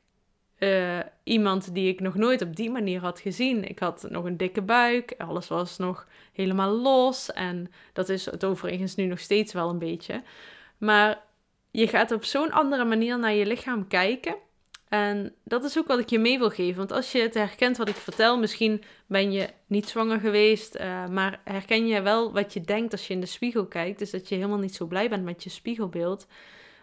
uh, 0.63 0.99
iemand 1.23 1.73
die 1.73 1.89
ik 1.89 1.99
nog 1.99 2.15
nooit 2.15 2.41
op 2.41 2.55
die 2.55 2.69
manier 2.69 2.99
had 2.99 3.19
gezien. 3.19 3.69
Ik 3.69 3.79
had 3.79 4.05
nog 4.09 4.25
een 4.25 4.37
dikke 4.37 4.61
buik, 4.61 5.13
alles 5.17 5.47
was 5.47 5.77
nog 5.77 6.07
helemaal 6.33 6.71
los 6.71 7.31
en 7.31 7.71
dat 7.93 8.09
is 8.09 8.25
het 8.25 8.43
overigens 8.43 8.95
nu 8.95 9.05
nog 9.05 9.19
steeds 9.19 9.53
wel 9.53 9.69
een 9.69 9.79
beetje. 9.79 10.23
Maar 10.77 11.21
je 11.71 11.87
gaat 11.87 12.11
op 12.11 12.23
zo'n 12.23 12.51
andere 12.51 12.85
manier 12.85 13.19
naar 13.19 13.33
je 13.33 13.45
lichaam 13.45 13.87
kijken. 13.87 14.35
En 14.87 15.35
dat 15.43 15.63
is 15.63 15.77
ook 15.77 15.87
wat 15.87 15.99
ik 15.99 16.09
je 16.09 16.19
mee 16.19 16.37
wil 16.37 16.49
geven. 16.49 16.77
Want 16.77 16.91
als 16.91 17.11
je 17.11 17.21
het 17.21 17.33
herkent 17.33 17.77
wat 17.77 17.89
ik 17.89 17.95
vertel, 17.95 18.39
misschien 18.39 18.83
ben 19.05 19.31
je 19.31 19.49
niet 19.67 19.89
zwanger 19.89 20.19
geweest, 20.19 20.75
uh, 20.75 21.07
maar 21.07 21.41
herken 21.43 21.87
je 21.87 22.01
wel 22.01 22.33
wat 22.33 22.53
je 22.53 22.61
denkt 22.61 22.91
als 22.91 23.07
je 23.07 23.13
in 23.13 23.19
de 23.19 23.25
spiegel 23.25 23.65
kijkt. 23.65 23.99
Dus 23.99 24.11
dat 24.11 24.29
je 24.29 24.35
helemaal 24.35 24.57
niet 24.57 24.75
zo 24.75 24.85
blij 24.85 25.09
bent 25.09 25.23
met 25.23 25.43
je 25.43 25.49
spiegelbeeld. 25.49 26.27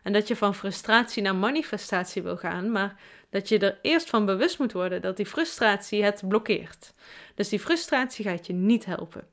En 0.02 0.12
dat 0.12 0.28
je 0.28 0.36
van 0.36 0.54
frustratie 0.54 1.22
naar 1.22 1.36
manifestatie 1.36 2.22
wil 2.22 2.36
gaan, 2.36 2.70
maar 2.70 2.96
dat 3.30 3.48
je 3.48 3.58
er 3.58 3.78
eerst 3.82 4.10
van 4.10 4.26
bewust 4.26 4.58
moet 4.58 4.72
worden 4.72 5.02
dat 5.02 5.16
die 5.16 5.26
frustratie 5.26 6.04
het 6.04 6.22
blokkeert. 6.28 6.92
Dus 7.34 7.48
die 7.48 7.60
frustratie 7.60 8.24
gaat 8.24 8.46
je 8.46 8.52
niet 8.52 8.84
helpen. 8.84 9.26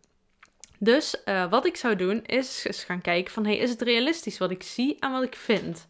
Dus 0.79 1.15
uh, 1.25 1.49
wat 1.49 1.65
ik 1.65 1.75
zou 1.75 1.95
doen 1.95 2.23
is 2.25 2.65
eens 2.65 2.83
gaan 2.83 3.01
kijken 3.01 3.33
van 3.33 3.45
hey, 3.45 3.57
is 3.57 3.69
het 3.69 3.81
realistisch 3.81 4.37
wat 4.37 4.51
ik 4.51 4.63
zie 4.63 4.99
en 4.99 5.11
wat 5.11 5.23
ik 5.23 5.35
vind? 5.35 5.87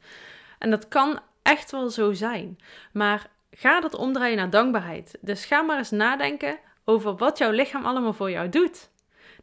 En 0.60 0.70
dat 0.70 0.88
kan 0.88 1.20
echt 1.42 1.72
wel 1.72 1.90
zo 1.90 2.14
zijn. 2.14 2.58
Maar 2.94 3.30
ga 3.52 3.82
dat 3.82 3.96
omdraaien 3.96 4.38
naar 4.38 4.50
dankbaarheid. 4.50 5.18
Dus 5.22 5.46
ga 5.46 5.62
maar 5.62 5.78
eens 5.78 5.92
nadenken 5.92 6.60
over 6.86 7.16
wat 7.16 7.38
jouw 7.38 7.52
lichaam 7.52 7.86
allemaal 7.86 8.14
voor 8.14 8.32
jou 8.32 8.50
doet. 8.50 8.90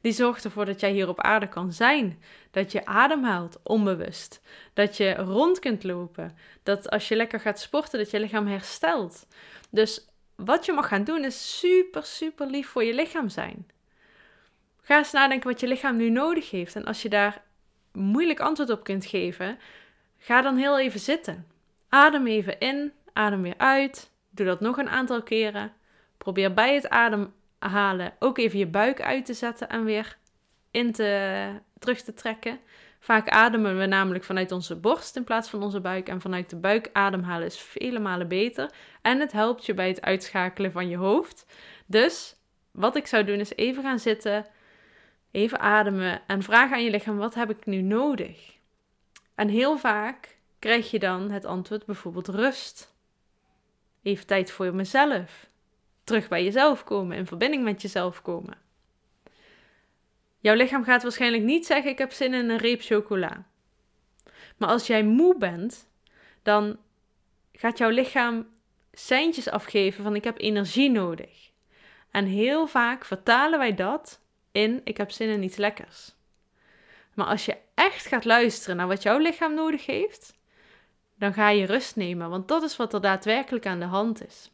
Die 0.03 0.13
zorgt 0.13 0.45
ervoor 0.45 0.65
dat 0.65 0.81
jij 0.81 0.91
hier 0.93 1.09
op 1.09 1.21
aarde 1.21 1.49
kan 1.49 1.73
zijn. 1.73 2.23
Dat 2.51 2.73
je 2.73 2.87
ademhaalt 2.87 3.61
onbewust. 3.63 4.41
Dat 4.73 4.97
je 4.97 5.15
rond 5.15 5.59
kunt 5.59 5.85
lopen. 5.85 6.37
Dat 6.63 6.91
als 6.91 7.09
je 7.09 7.17
lekker 7.17 7.41
gaat 7.41 7.61
sporten, 7.61 7.99
dat 7.99 8.11
je 8.11 8.21
lichaam 8.21 8.47
herstelt. 8.47 9.27
Dus 9.71 10.07
wat 10.37 10.67
je 10.67 10.73
mag 10.73 10.89
gaan 10.89 11.05
doen 11.05 11.25
is 11.25 11.59
super, 11.59 12.05
super 12.05 12.47
lief 12.47 12.69
voor 12.69 12.85
je 12.85 12.95
lichaam 12.95 13.29
zijn. 13.29 13.67
Ga 14.81 14.99
eens 14.99 15.13
nadenken 15.13 15.51
wat 15.51 15.61
je 15.61 15.69
lichaam 15.69 15.97
nu 15.97 16.11
nodig 16.11 16.51
heeft. 16.51 16.77
En 16.77 16.85
als 16.85 17.03
je 17.03 17.09
daar 17.09 17.43
moeilijk 17.93 18.41
antwoord 18.41 18.71
op 18.71 18.85
kunt 18.85 19.07
geven, 19.07 19.59
ga 20.19 20.43
dan 20.43 20.57
heel 20.57 20.79
even 20.79 21.01
zitten. 21.01 21.47
Adem 21.89 22.27
even 22.27 22.59
in, 22.59 22.93
adem 23.13 23.43
weer 23.43 23.59
uit. 23.59 24.11
Doe 24.31 24.47
dat 24.47 24.61
nog 24.61 24.77
een 24.79 24.89
aantal 24.89 25.23
keren. 25.23 25.73
Probeer 26.19 26.55
bij 26.55 26.75
het 26.75 26.89
ademhalen 27.63 28.13
ook 28.19 28.39
even 28.39 28.59
je 28.59 28.67
buik 28.67 29.03
uit 29.03 29.25
te 29.25 29.35
zetten 29.35 29.69
en 29.69 29.85
weer 29.85 30.17
in 30.71 30.93
te, 30.93 31.49
terug 31.79 32.01
te 32.01 32.15
trekken. 32.15 32.61
Vaak 32.99 33.29
ademen 33.29 33.79
we 33.79 33.87
namelijk 33.87 34.25
vanuit 34.25 34.53
onze 34.53 34.77
borst 34.77 35.17
in 35.17 35.25
plaats 35.25 35.51
van 35.51 35.63
onze 35.63 35.81
buik. 35.81 36.09
En 36.09 36.21
vanuit 36.21 36.51
de 36.51 36.57
buik 36.57 36.91
ademhalen 36.93 37.47
is 37.47 37.59
vele 37.59 37.99
malen 37.99 38.29
beter. 38.29 38.71
En 39.03 39.21
het 39.21 39.33
helpt 39.33 39.67
je 39.67 39.75
bij 39.75 39.89
het 39.89 40.01
uitschakelen 40.01 40.73
van 40.73 40.89
je 40.89 40.97
hoofd. 40.97 41.47
Dus 41.87 42.37
wat 42.71 42.97
ik 42.97 43.07
zou 43.07 43.25
doen 43.25 43.39
is 43.39 43.57
even 43.57 43.83
gaan 43.83 43.99
zitten, 43.99 44.47
even 45.31 45.61
ademen 45.61 46.23
en 46.27 46.43
vragen 46.43 46.77
aan 46.77 46.85
je 46.85 46.91
lichaam: 46.91 47.17
wat 47.17 47.35
heb 47.35 47.51
ik 47.51 47.67
nu 47.67 47.81
nodig? 47.81 48.53
En 49.35 49.49
heel 49.49 49.79
vaak 49.79 50.37
krijg 50.59 50.91
je 50.91 50.99
dan 50.99 51.31
het 51.31 51.45
antwoord 51.45 51.87
bijvoorbeeld 51.87 52.29
rust. 52.29 52.95
Even 54.03 54.27
tijd 54.27 54.51
voor 54.51 54.75
mezelf. 54.75 55.51
Terug 56.05 56.29
bij 56.29 56.45
jezelf 56.45 56.85
komen, 56.85 57.17
in 57.17 57.27
verbinding 57.27 57.65
met 57.65 57.83
jezelf 57.83 58.23
komen. 58.23 58.57
Jouw 60.39 60.55
lichaam 60.55 60.85
gaat 60.85 61.03
waarschijnlijk 61.03 61.43
niet 61.43 61.67
zeggen: 61.67 61.91
Ik 61.91 61.99
heb 61.99 62.13
zin 62.13 62.35
in 62.35 62.51
een 62.51 62.59
reep 62.59 62.83
chocola. 62.83 63.47
Maar 64.57 64.69
als 64.69 64.87
jij 64.87 65.05
moe 65.05 65.39
bent, 65.39 65.89
dan 66.43 66.79
gaat 67.53 67.79
jouw 67.79 67.91
lichaam 67.91 68.47
seintjes 68.93 69.49
afgeven 69.49 70.03
van: 70.03 70.15
Ik 70.15 70.25
heb 70.25 70.41
energie 70.41 70.91
nodig. 70.91 71.51
En 72.11 72.25
heel 72.25 72.67
vaak 72.67 73.05
vertalen 73.05 73.59
wij 73.59 73.75
dat 73.75 74.21
in: 74.53 74.81
Ik 74.85 74.97
heb 74.97 75.11
zin 75.11 75.29
in 75.29 75.43
iets 75.43 75.57
lekkers. 75.57 76.15
Maar 77.15 77.27
als 77.27 77.45
je 77.45 77.57
echt 77.75 78.07
gaat 78.07 78.25
luisteren 78.25 78.77
naar 78.77 78.89
wat 78.89 79.03
jouw 79.03 79.19
lichaam 79.19 79.55
nodig 79.55 79.87
heeft, 79.87 80.39
dan 81.15 81.33
ga 81.33 81.49
je 81.49 81.67
rust 81.67 81.97
nemen, 81.97 82.31
want 82.31 82.49
dat 82.49 82.63
is 82.63 82.77
wat 82.77 82.95
er 82.95 83.01
daadwerkelijk 83.01 83.67
aan 83.67 83.79
de 83.79 83.85
hand 83.85 84.27
is. 84.27 84.52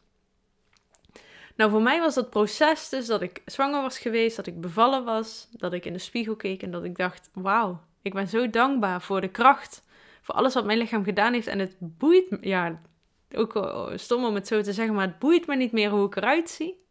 Nou, 1.59 1.71
voor 1.71 1.81
mij 1.81 1.99
was 1.99 2.15
dat 2.15 2.29
proces 2.29 2.89
dus 2.89 3.05
dat 3.05 3.21
ik 3.21 3.41
zwanger 3.45 3.81
was 3.81 3.99
geweest, 3.99 4.35
dat 4.35 4.47
ik 4.47 4.61
bevallen 4.61 5.03
was, 5.03 5.47
dat 5.51 5.73
ik 5.73 5.85
in 5.85 5.93
de 5.93 5.99
spiegel 5.99 6.35
keek 6.35 6.63
en 6.63 6.71
dat 6.71 6.83
ik 6.83 6.97
dacht: 6.97 7.29
wauw, 7.33 7.81
ik 8.01 8.13
ben 8.13 8.27
zo 8.27 8.49
dankbaar 8.49 9.01
voor 9.01 9.21
de 9.21 9.27
kracht, 9.27 9.83
voor 10.21 10.35
alles 10.35 10.53
wat 10.53 10.65
mijn 10.65 10.77
lichaam 10.77 11.03
gedaan 11.03 11.33
heeft. 11.33 11.47
En 11.47 11.59
het 11.59 11.75
boeit 11.79 12.29
me, 12.29 12.37
ja, 12.41 12.81
ook 13.35 13.91
stom 13.95 14.25
om 14.25 14.35
het 14.35 14.47
zo 14.47 14.61
te 14.61 14.73
zeggen, 14.73 14.95
maar 14.95 15.05
het 15.07 15.19
boeit 15.19 15.47
me 15.47 15.55
niet 15.55 15.71
meer 15.71 15.89
hoe 15.89 16.05
ik 16.05 16.15
eruit 16.15 16.49
zie. 16.49 16.83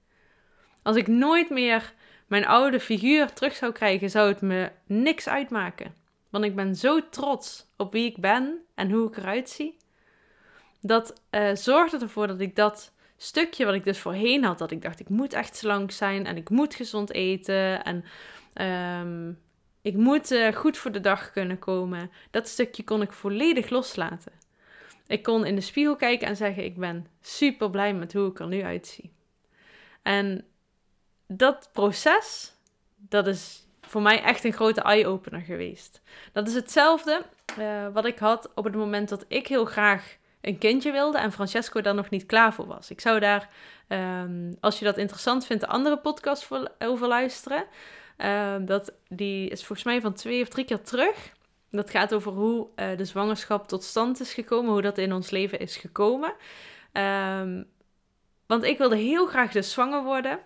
Als 0.82 0.96
ik 0.96 1.06
nooit 1.06 1.50
meer 1.50 1.94
mijn 2.26 2.46
oude 2.46 2.80
figuur 2.80 3.32
terug 3.32 3.56
zou 3.56 3.72
krijgen, 3.72 4.10
zou 4.10 4.28
het 4.28 4.40
me 4.40 4.70
niks 4.86 5.28
uitmaken. 5.28 5.94
Want 6.30 6.44
ik 6.44 6.56
ben 6.56 6.76
zo 6.76 7.08
trots 7.08 7.66
op 7.76 7.92
wie 7.92 8.06
ik 8.06 8.16
ben 8.16 8.64
en 8.74 8.90
hoe 8.90 9.08
ik 9.08 9.16
eruit 9.16 9.48
zie. 9.48 9.76
Dat 10.80 11.22
uh, 11.30 11.54
zorgde 11.54 11.98
ervoor 11.98 12.26
dat 12.26 12.40
ik 12.40 12.56
dat 12.56 12.92
stukje 13.18 13.64
wat 13.64 13.74
ik 13.74 13.84
dus 13.84 13.98
voorheen 13.98 14.44
had, 14.44 14.58
dat 14.58 14.70
ik 14.70 14.82
dacht 14.82 15.00
ik 15.00 15.08
moet 15.08 15.32
echt 15.32 15.56
slank 15.56 15.90
zijn 15.90 16.26
en 16.26 16.36
ik 16.36 16.50
moet 16.50 16.74
gezond 16.74 17.12
eten 17.12 17.84
en 17.84 18.04
um, 19.00 19.38
ik 19.82 19.94
moet 19.94 20.30
uh, 20.30 20.52
goed 20.52 20.78
voor 20.78 20.92
de 20.92 21.00
dag 21.00 21.30
kunnen 21.32 21.58
komen. 21.58 22.10
Dat 22.30 22.48
stukje 22.48 22.84
kon 22.84 23.02
ik 23.02 23.12
volledig 23.12 23.70
loslaten. 23.70 24.32
Ik 25.06 25.22
kon 25.22 25.46
in 25.46 25.54
de 25.54 25.60
spiegel 25.60 25.96
kijken 25.96 26.28
en 26.28 26.36
zeggen 26.36 26.64
ik 26.64 26.76
ben 26.76 27.06
super 27.20 27.70
blij 27.70 27.94
met 27.94 28.12
hoe 28.12 28.30
ik 28.30 28.38
er 28.38 28.46
nu 28.46 28.62
uitzie. 28.62 29.12
En 30.02 30.44
dat 31.26 31.70
proces, 31.72 32.52
dat 32.96 33.26
is 33.26 33.66
voor 33.80 34.02
mij 34.02 34.22
echt 34.22 34.44
een 34.44 34.52
grote 34.52 34.80
eye-opener 34.80 35.40
geweest. 35.40 36.00
Dat 36.32 36.48
is 36.48 36.54
hetzelfde 36.54 37.22
uh, 37.58 37.88
wat 37.92 38.04
ik 38.04 38.18
had 38.18 38.50
op 38.54 38.64
het 38.64 38.74
moment 38.74 39.08
dat 39.08 39.24
ik 39.28 39.46
heel 39.46 39.64
graag 39.64 40.16
een 40.48 40.58
kindje 40.58 40.92
wilde 40.92 41.18
en 41.18 41.32
Francesco 41.32 41.80
daar 41.80 41.94
nog 41.94 42.10
niet 42.10 42.26
klaar 42.26 42.54
voor 42.54 42.66
was. 42.66 42.90
Ik 42.90 43.00
zou 43.00 43.20
daar, 43.20 43.48
um, 43.88 44.56
als 44.60 44.78
je 44.78 44.84
dat 44.84 44.96
interessant 44.96 45.46
vindt, 45.46 45.62
de 45.62 45.68
andere 45.68 45.98
podcast 45.98 46.48
over 46.78 47.08
luisteren. 47.08 47.64
Um, 48.18 48.66
dat, 48.66 48.92
die 49.08 49.48
is 49.48 49.64
volgens 49.64 49.86
mij 49.86 50.00
van 50.00 50.12
twee 50.12 50.42
of 50.42 50.48
drie 50.48 50.64
keer 50.64 50.82
terug. 50.82 51.32
Dat 51.70 51.90
gaat 51.90 52.14
over 52.14 52.32
hoe 52.32 52.66
uh, 52.76 52.96
de 52.96 53.04
zwangerschap 53.04 53.68
tot 53.68 53.84
stand 53.84 54.20
is 54.20 54.34
gekomen, 54.34 54.72
hoe 54.72 54.82
dat 54.82 54.98
in 54.98 55.12
ons 55.12 55.30
leven 55.30 55.58
is 55.58 55.76
gekomen. 55.76 56.32
Um, 56.92 57.66
want 58.46 58.64
ik 58.64 58.78
wilde 58.78 58.96
heel 58.96 59.26
graag 59.26 59.52
dus 59.52 59.72
zwanger 59.72 60.02
worden 60.02 60.38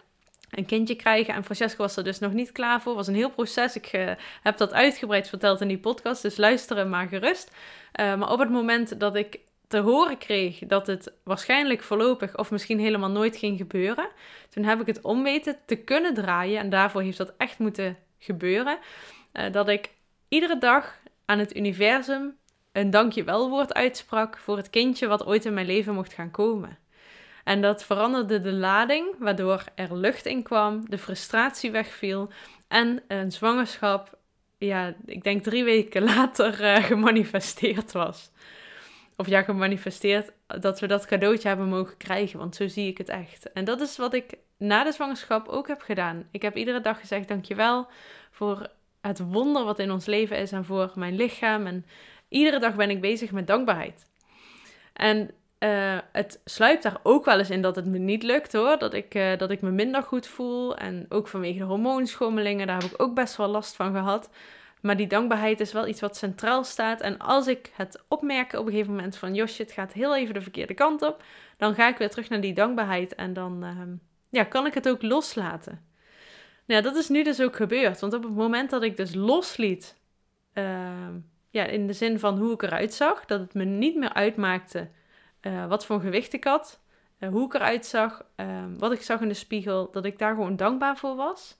een 0.51 0.67
kindje 0.67 0.95
krijgen. 0.95 1.35
En 1.35 1.45
Francesco 1.45 1.83
was 1.83 1.97
er 1.97 2.05
dus 2.05 2.19
nog 2.19 2.33
niet 2.33 2.53
klaar 2.53 2.81
voor. 2.81 2.95
Was 2.95 3.07
een 3.07 3.15
heel 3.15 3.31
proces. 3.31 3.77
Ik 3.77 3.93
uh, 3.93 4.11
heb 4.43 4.57
dat 4.57 4.73
uitgebreid 4.73 5.29
verteld 5.29 5.61
in 5.61 5.69
die 5.69 5.79
podcast, 5.79 6.23
dus 6.23 6.37
luisteren 6.37 6.89
maar 6.89 7.09
gerust. 7.09 7.51
Uh, 8.01 8.15
maar 8.15 8.31
op 8.31 8.39
het 8.39 8.51
moment 8.51 9.01
dat 9.01 9.15
ik 9.15 9.39
te 9.73 9.79
horen 9.79 10.19
kreeg 10.19 10.59
dat 10.59 10.87
het 10.87 11.13
waarschijnlijk 11.25 11.83
voorlopig 11.83 12.37
of 12.37 12.51
misschien 12.51 12.79
helemaal 12.79 13.11
nooit 13.11 13.37
ging 13.37 13.59
gebeuren, 13.59 14.09
toen 14.49 14.65
heb 14.65 14.81
ik 14.81 14.87
het 14.87 15.01
om 15.01 15.23
weten 15.23 15.57
te 15.67 15.77
kunnen 15.77 16.15
draaien. 16.15 16.59
En 16.59 16.71
daarvoor 16.71 17.03
heeft 17.03 17.19
dat 17.19 17.33
echt 17.37 17.59
moeten 17.59 17.97
gebeuren. 18.19 18.79
Uh, 19.33 19.53
dat 19.53 19.69
ik 19.69 19.91
iedere 20.29 20.59
dag 20.59 20.99
aan 21.25 21.39
het 21.39 21.57
universum 21.57 22.37
een 22.73 22.91
dankjewel 22.91 23.49
woord 23.49 23.75
uitsprak 23.75 24.39
voor 24.39 24.57
het 24.57 24.71
kindje 24.71 25.07
wat 25.07 25.27
ooit 25.27 25.45
in 25.45 25.55
mijn 25.55 25.67
leven 25.67 25.95
mocht 25.95 26.13
gaan 26.13 26.31
komen. 26.31 26.79
En 27.45 27.61
dat 27.61 27.85
veranderde 27.85 28.41
de 28.41 28.53
lading, 28.53 29.15
waardoor 29.19 29.65
er 29.75 29.97
lucht 29.97 30.27
in 30.27 30.43
kwam, 30.43 30.91
de 30.91 30.99
frustratie 30.99 31.71
wegviel 31.71 32.29
en 32.69 33.03
een 33.09 33.33
zwangerschap, 33.33 34.19
ja, 34.59 34.95
ik 35.07 35.23
denk 35.23 35.43
drie 35.43 35.65
weken 35.65 36.03
later 36.15 36.61
uh, 36.61 36.85
gemanifesteerd 36.85 37.93
was. 37.93 38.31
Of 39.23 39.29
ja, 39.29 39.43
gemanifesteerd 39.43 40.33
dat 40.47 40.81
we 40.81 40.87
dat 40.87 41.07
cadeautje 41.07 41.49
hebben 41.49 41.69
mogen 41.69 41.97
krijgen, 41.97 42.39
want 42.39 42.57
zo 42.57 42.69
zie 42.69 42.89
ik 42.89 42.99
het 42.99 43.09
echt. 43.09 43.53
En 43.53 43.65
dat 43.65 43.81
is 43.81 43.97
wat 43.97 44.15
ik 44.15 44.35
na 44.57 44.85
de 44.85 44.93
zwangerschap 44.93 45.49
ook 45.49 45.69
heb 45.69 45.81
gedaan. 45.81 46.29
Ik 46.31 46.43
heb 46.43 46.57
iedere 46.57 46.81
dag 46.81 47.01
gezegd: 47.01 47.29
Dankjewel 47.29 47.87
voor 48.31 48.69
het 49.01 49.19
wonder 49.19 49.65
wat 49.65 49.79
in 49.79 49.91
ons 49.91 50.07
leven 50.07 50.37
is 50.37 50.53
en 50.53 50.65
voor 50.65 50.93
mijn 50.95 51.17
lichaam. 51.17 51.67
En 51.67 51.87
iedere 52.29 52.59
dag 52.59 52.75
ben 52.75 52.91
ik 52.91 53.01
bezig 53.01 53.33
met 53.33 53.47
dankbaarheid. 53.47 54.07
En 54.93 55.31
uh, 55.59 55.99
het 56.13 56.41
sluipt 56.45 56.83
daar 56.83 57.01
ook 57.03 57.25
wel 57.25 57.39
eens 57.39 57.51
in 57.51 57.63
dat 57.63 57.77
het 57.77 57.87
me 57.87 57.99
niet 57.99 58.23
lukt 58.23 58.53
hoor. 58.53 58.79
Dat 58.79 58.95
ik, 58.95 59.15
uh, 59.15 59.37
dat 59.37 59.51
ik 59.51 59.61
me 59.61 59.71
minder 59.71 60.03
goed 60.03 60.27
voel. 60.27 60.77
En 60.77 61.07
ook 61.09 61.29
vanwege 61.29 61.59
de 61.59 61.65
hormoonschommelingen, 61.65 62.67
daar 62.67 62.83
heb 62.83 62.91
ik 62.91 63.03
ook 63.03 63.15
best 63.15 63.37
wel 63.37 63.49
last 63.49 63.77
van 63.77 63.93
gehad. 63.93 64.31
Maar 64.83 64.97
die 64.97 65.07
dankbaarheid 65.07 65.61
is 65.61 65.73
wel 65.73 65.87
iets 65.87 66.01
wat 66.01 66.17
centraal 66.17 66.65
staat. 66.65 67.01
En 67.01 67.19
als 67.19 67.47
ik 67.47 67.73
het 67.75 68.03
opmerk 68.09 68.53
op 68.53 68.67
een 68.67 68.73
gegeven 68.73 68.95
moment 68.95 69.17
van... 69.17 69.35
Josje, 69.35 69.63
het 69.63 69.73
gaat 69.73 69.93
heel 69.93 70.17
even 70.17 70.35
de 70.35 70.41
verkeerde 70.41 70.75
kant 70.75 71.03
op. 71.03 71.23
Dan 71.57 71.75
ga 71.75 71.89
ik 71.89 71.97
weer 71.97 72.11
terug 72.11 72.29
naar 72.29 72.41
die 72.41 72.55
dankbaarheid. 72.55 73.15
En 73.15 73.33
dan 73.33 73.65
uh, 73.65 73.71
ja, 74.31 74.45
kan 74.45 74.67
ik 74.67 74.75
het 74.75 74.89
ook 74.89 75.03
loslaten. 75.03 75.85
Nou, 76.65 76.83
dat 76.83 76.97
is 76.97 77.09
nu 77.09 77.23
dus 77.23 77.41
ook 77.41 77.57
gebeurd. 77.57 78.01
Want 78.01 78.13
op 78.13 78.23
het 78.23 78.35
moment 78.35 78.71
dat 78.71 78.83
ik 78.83 78.97
dus 78.97 79.15
losliet... 79.15 80.01
Ehm, 80.53 81.19
ja, 81.51 81.65
in 81.65 81.87
de 81.87 81.93
zin 81.93 82.19
van 82.19 82.39
hoe 82.39 82.53
ik 82.53 82.63
eruit 82.63 82.95
zag... 82.95 83.25
dat 83.25 83.41
het 83.41 83.55
me 83.55 83.65
niet 83.65 83.97
meer 83.97 84.13
uitmaakte 84.13 84.89
uh, 85.43 85.67
wat 85.67 85.87
voor 85.87 86.01
gewicht 86.01 86.33
ik 86.33 86.45
had, 86.45 86.81
uh, 87.19 87.29
hoe 87.29 87.47
ik 87.47 87.55
eruit 87.55 87.87
zag, 87.87 88.25
uh, 88.37 88.65
wat 88.79 88.93
ik 88.93 89.03
zag 89.03 89.21
in 89.21 89.29
de 89.29 89.35
spiegel, 89.35 89.91
dat 89.91 90.05
ik 90.05 90.19
daar 90.19 90.35
gewoon 90.35 90.57
dankbaar 90.57 90.97
voor 90.97 91.17
was. 91.17 91.59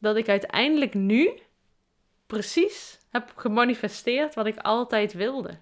Dat 0.00 0.16
ik 0.16 0.28
uiteindelijk 0.28 0.94
nu 0.94 1.30
precies 2.32 2.98
heb 3.10 3.32
gemanifesteerd 3.36 4.34
wat 4.34 4.46
ik 4.46 4.58
altijd 4.58 5.12
wilde. 5.12 5.58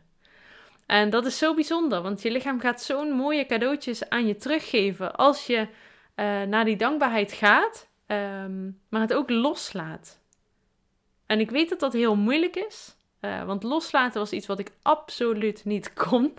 En 0.86 1.10
dat 1.10 1.26
is 1.26 1.38
zo 1.38 1.54
bijzonder, 1.54 2.02
want 2.02 2.22
je 2.22 2.30
lichaam 2.30 2.60
gaat 2.60 2.82
zo'n 2.82 3.10
mooie 3.10 3.46
cadeautjes 3.46 4.08
aan 4.08 4.26
je 4.26 4.36
teruggeven 4.36 5.16
als 5.16 5.46
je 5.46 5.66
eh, 6.14 6.42
naar 6.42 6.64
die 6.64 6.76
dankbaarheid 6.76 7.32
gaat, 7.32 7.88
um, 8.06 8.80
maar 8.88 9.00
het 9.00 9.14
ook 9.14 9.30
loslaat. 9.30 10.20
En 11.26 11.40
ik 11.40 11.50
weet 11.50 11.68
dat 11.68 11.80
dat 11.80 11.92
heel 11.92 12.16
moeilijk 12.16 12.56
is, 12.56 12.96
want 13.20 13.62
loslaten 13.62 14.20
was 14.20 14.32
iets 14.32 14.46
wat 14.46 14.58
ik 14.58 14.70
absoluut 14.82 15.64
niet 15.64 15.92
kon. 16.06 16.34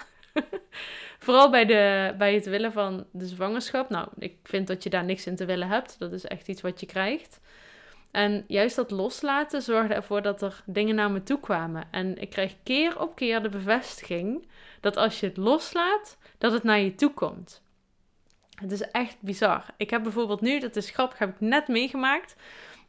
Vooral 1.20 1.50
bij, 1.50 1.66
de, 1.66 2.14
bij 2.18 2.34
het 2.34 2.46
willen 2.46 2.72
van 2.72 3.06
de 3.12 3.26
zwangerschap. 3.26 3.90
Nou, 3.90 4.08
ik 4.18 4.36
vind 4.44 4.68
dat 4.68 4.84
je 4.84 4.90
daar 4.90 5.06
niks 5.06 5.26
in 5.26 5.36
te 5.36 5.46
willen 5.46 5.68
hebt. 5.68 6.00
Dat 6.00 6.12
is 6.12 6.26
echt 6.26 6.48
iets 6.48 6.62
wat 6.62 6.80
je 6.80 6.86
krijgt. 6.86 7.40
En 8.12 8.44
juist 8.48 8.76
dat 8.76 8.92
loslaten 8.92 9.62
zorgde 9.62 9.94
ervoor 9.94 10.22
dat 10.22 10.42
er 10.42 10.64
dingen 10.66 10.96
naar 10.96 11.12
me 11.12 11.24
toe 11.24 11.40
kwamen. 11.40 11.84
En 11.92 12.18
ik 12.22 12.30
kreeg 12.30 12.56
keer 12.64 13.00
op 13.00 13.16
keer 13.16 13.42
de 13.42 13.50
bevestiging 13.50 14.48
dat 14.80 14.98
als 14.98 15.20
je 15.20 15.26
het 15.26 15.38
loslaat, 15.38 16.18
dat 16.38 16.52
het 16.52 16.64
naar 16.64 16.80
je 16.80 16.96
toe 16.96 17.14
komt. 17.14 17.62
Het 18.56 18.72
is 18.72 18.82
echt 18.82 19.18
bizar. 19.20 19.66
Ik 19.78 19.90
heb 19.90 20.04
bijvoorbeeld 20.04 20.42
nu, 20.42 20.60
dat 20.60 20.76
is 20.76 20.90
grappig, 20.90 21.18
heb 21.18 21.30
ik 21.30 21.40
net 21.40 21.68
meegemaakt. 21.68 22.36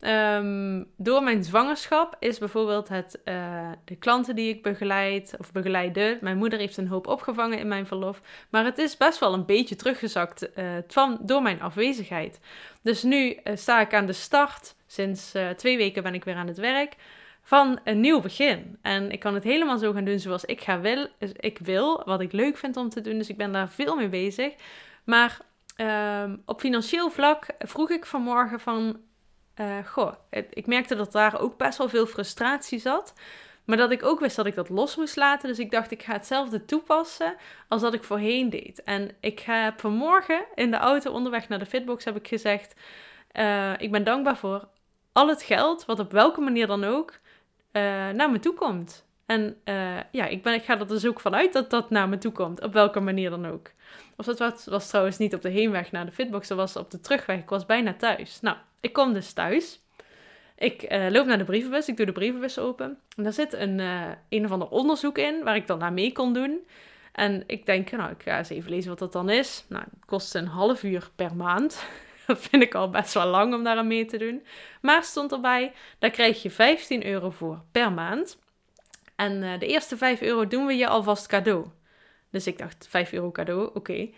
Um, 0.01 0.91
door 0.97 1.23
mijn 1.23 1.45
zwangerschap 1.45 2.17
is 2.19 2.39
bijvoorbeeld 2.39 2.89
het, 2.89 3.21
uh, 3.25 3.71
de 3.85 3.97
klanten 3.97 4.35
die 4.35 4.55
ik 4.55 4.63
begeleid 4.63 5.35
of 5.39 5.53
begeleide. 5.53 6.19
Mijn 6.21 6.37
moeder 6.37 6.59
heeft 6.59 6.77
een 6.77 6.89
hoop 6.89 7.07
opgevangen 7.07 7.59
in 7.59 7.69
mijn 7.69 7.87
verlof. 7.87 8.21
Maar 8.51 8.65
het 8.65 8.79
is 8.79 8.97
best 8.97 9.19
wel 9.19 9.33
een 9.33 9.47
beetje 9.47 9.77
teruggezakt 9.77 10.49
uh, 10.59 10.65
van, 10.87 11.19
door 11.21 11.43
mijn 11.43 11.63
afwezigheid. 11.63 12.41
Dus 12.83 13.03
nu 13.03 13.39
uh, 13.45 13.57
sta 13.57 13.81
ik 13.81 13.95
aan 13.95 14.07
de 14.07 14.13
start. 14.13 14.75
Sinds 14.93 15.33
twee 15.57 15.77
weken 15.77 16.03
ben 16.03 16.15
ik 16.15 16.25
weer 16.25 16.35
aan 16.35 16.47
het 16.47 16.59
werk. 16.59 16.97
Van 17.43 17.81
een 17.85 18.01
nieuw 18.01 18.21
begin. 18.21 18.79
En 18.83 19.11
ik 19.11 19.21
kan 19.21 19.35
het 19.35 19.45
helemaal 19.45 19.79
zo 19.79 19.93
gaan 19.93 20.05
doen 20.05 20.19
zoals 20.19 20.45
ik, 20.45 20.61
ga 20.61 20.81
wil, 20.81 21.07
ik 21.37 21.59
wil. 21.59 22.03
Wat 22.05 22.21
ik 22.21 22.33
leuk 22.33 22.57
vind 22.57 22.77
om 22.77 22.89
te 22.89 23.01
doen. 23.01 23.19
Dus 23.19 23.29
ik 23.29 23.37
ben 23.37 23.53
daar 23.53 23.69
veel 23.69 23.97
mee 23.97 24.09
bezig. 24.09 24.55
Maar 25.05 25.39
ehm, 25.77 26.37
op 26.47 26.61
financieel 26.61 27.11
vlak 27.11 27.47
vroeg 27.59 27.91
ik 27.91 28.07
vanmorgen 28.07 28.61
van, 28.61 29.01
uh, 29.61 29.87
goh, 29.87 30.13
ik 30.31 30.67
merkte 30.67 30.95
dat 30.95 31.13
daar 31.13 31.41
ook 31.41 31.57
best 31.57 31.79
wel 31.79 31.89
veel 31.89 32.07
frustratie 32.07 32.79
zat. 32.79 33.13
Maar 33.65 33.77
dat 33.77 33.91
ik 33.91 34.03
ook 34.03 34.21
wist 34.21 34.37
dat 34.37 34.47
ik 34.47 34.55
dat 34.55 34.69
los 34.69 34.97
moest 34.97 35.17
laten. 35.17 35.49
Dus 35.49 35.59
ik 35.59 35.71
dacht, 35.71 35.91
ik 35.91 36.03
ga 36.03 36.13
hetzelfde 36.13 36.65
toepassen 36.65 37.37
als 37.69 37.81
dat 37.81 37.95
ik 37.95 38.05
voorheen 38.05 38.51
deed. 38.51 38.83
En 38.83 39.11
ik 39.21 39.39
heb 39.39 39.81
vanmorgen 39.81 40.45
in 40.55 40.71
de 40.71 40.77
auto 40.77 41.13
onderweg 41.13 41.49
naar 41.49 41.59
de 41.59 41.67
Fitbox 41.67 42.05
heb 42.05 42.17
ik 42.17 42.29
gezegd... 42.29 42.75
Uh, 43.33 43.73
ik 43.79 43.91
ben 43.91 44.05
dankbaar 44.05 44.37
voor 44.37 44.69
al 45.13 45.29
het 45.29 45.43
geld, 45.43 45.85
wat 45.85 45.99
op 45.99 46.13
welke 46.13 46.41
manier 46.41 46.67
dan 46.67 46.85
ook, 46.85 47.11
uh, 47.73 47.83
naar 48.11 48.31
me 48.31 48.39
toe 48.39 48.55
komt. 48.55 49.05
En 49.27 49.57
uh, 49.65 49.97
ja, 50.13 50.27
ik, 50.27 50.43
ben, 50.43 50.55
ik 50.55 50.63
ga 50.63 50.79
er 50.79 50.87
dus 50.87 51.07
ook 51.07 51.21
vanuit 51.21 51.53
dat 51.53 51.71
dat 51.71 51.91
naar 51.91 52.09
me 52.09 52.19
toe 52.19 52.33
komt, 52.33 52.63
op 52.63 52.73
welke 52.73 53.01
manier 53.01 53.31
dan 53.31 53.47
ook. 53.47 53.71
Of 54.17 54.27
dat 54.27 54.39
was, 54.39 54.65
was 54.65 54.89
trouwens 54.89 55.19
niet 55.19 55.35
op 55.35 55.43
de 55.43 55.49
heenweg 55.49 55.93
naar 55.93 56.07
de 56.07 56.13
Fitbox, 56.13 56.49
dat 56.49 56.59
was 56.59 56.77
op 56.77 56.91
de 56.91 57.01
terugweg. 57.01 57.39
Ik 57.39 57.49
was 57.49 57.67
bijna 57.67 57.95
thuis. 57.95 58.41
Nou, 58.41 58.57
ik 58.81 58.93
kom 58.93 59.13
dus 59.13 59.33
thuis. 59.33 59.81
Ik 60.57 60.93
uh, 60.93 61.11
loop 61.11 61.27
naar 61.27 61.39
de 61.39 61.45
brievenbus, 61.45 61.89
ik 61.89 61.97
doe 61.97 62.07
de 62.07 62.13
brievenbus 62.13 62.59
open. 62.59 62.99
En 63.17 63.23
daar 63.23 63.33
zit 63.33 63.53
een, 63.53 63.79
een 64.29 64.45
of 64.45 64.51
ander 64.51 64.69
onderzoek 64.69 65.19
in, 65.19 65.45
waar 65.45 65.57
ik 65.57 65.67
dan 65.67 65.79
naar 65.79 65.93
mee 65.93 66.13
kon 66.13 66.33
doen. 66.33 66.61
En 67.13 67.45
ik 67.47 67.67
denk, 67.67 67.91
nou, 67.91 68.11
ik 68.11 68.23
ga 68.23 68.39
eens 68.39 68.49
even 68.49 68.71
lezen 68.71 68.91
wat 68.91 68.99
dat 68.99 69.13
dan 69.13 69.31
is. 69.31 69.65
Nou, 69.69 69.85
het 69.85 70.05
kost 70.05 70.35
een 70.35 70.47
half 70.47 70.83
uur 70.83 71.11
per 71.17 71.37
maand. 71.37 71.87
Vind 72.37 72.63
ik 72.63 72.75
al 72.75 72.91
best 72.91 73.15
wel 73.15 73.27
lang 73.27 73.55
om 73.55 73.65
daar 73.65 73.77
aan 73.77 73.87
mee 73.87 74.05
te 74.05 74.17
doen. 74.17 74.47
Maar 74.81 75.05
stond 75.05 75.33
erbij, 75.33 75.73
daar 75.99 76.11
krijg 76.11 76.43
je 76.43 76.51
15 76.51 77.07
euro 77.07 77.31
voor 77.31 77.63
per 77.73 77.93
maand. 77.93 78.39
En 79.17 79.43
uh, 79.43 79.59
de 79.59 79.67
eerste 79.67 79.97
5 79.97 80.21
euro 80.21 80.47
doen 80.47 80.67
we 80.67 80.77
je 80.77 80.87
alvast 80.87 81.27
cadeau. 81.27 81.67
Dus 82.31 82.47
ik 82.47 82.59
dacht, 82.59 82.87
5 82.91 83.13
euro 83.13 83.31
cadeau, 83.31 83.71
oké. 83.75 84.09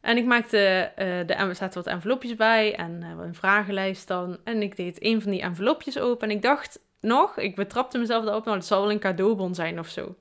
En 0.00 0.16
ik 0.16 0.24
maakte, 0.24 0.92
uh, 0.98 1.26
de, 1.26 1.34
er 1.34 1.54
zaten 1.54 1.82
wat 1.82 1.92
envelopjes 1.92 2.34
bij 2.34 2.74
en 2.74 3.00
uh, 3.02 3.24
een 3.24 3.34
vragenlijst 3.34 4.08
dan. 4.08 4.38
En 4.44 4.62
ik 4.62 4.76
deed 4.76 5.04
een 5.04 5.22
van 5.22 5.30
die 5.30 5.42
envelopjes 5.42 5.98
open 5.98 6.28
en 6.28 6.36
ik 6.36 6.42
dacht 6.42 6.80
nog, 7.00 7.38
ik 7.38 7.54
betrapte 7.54 7.98
mezelf 7.98 8.24
erop, 8.24 8.44
nou 8.44 8.56
het 8.56 8.66
zal 8.66 8.80
wel 8.80 8.90
een 8.90 8.98
cadeaubon 8.98 9.54
zijn 9.54 9.78
of 9.78 9.88
zo. 9.88 10.16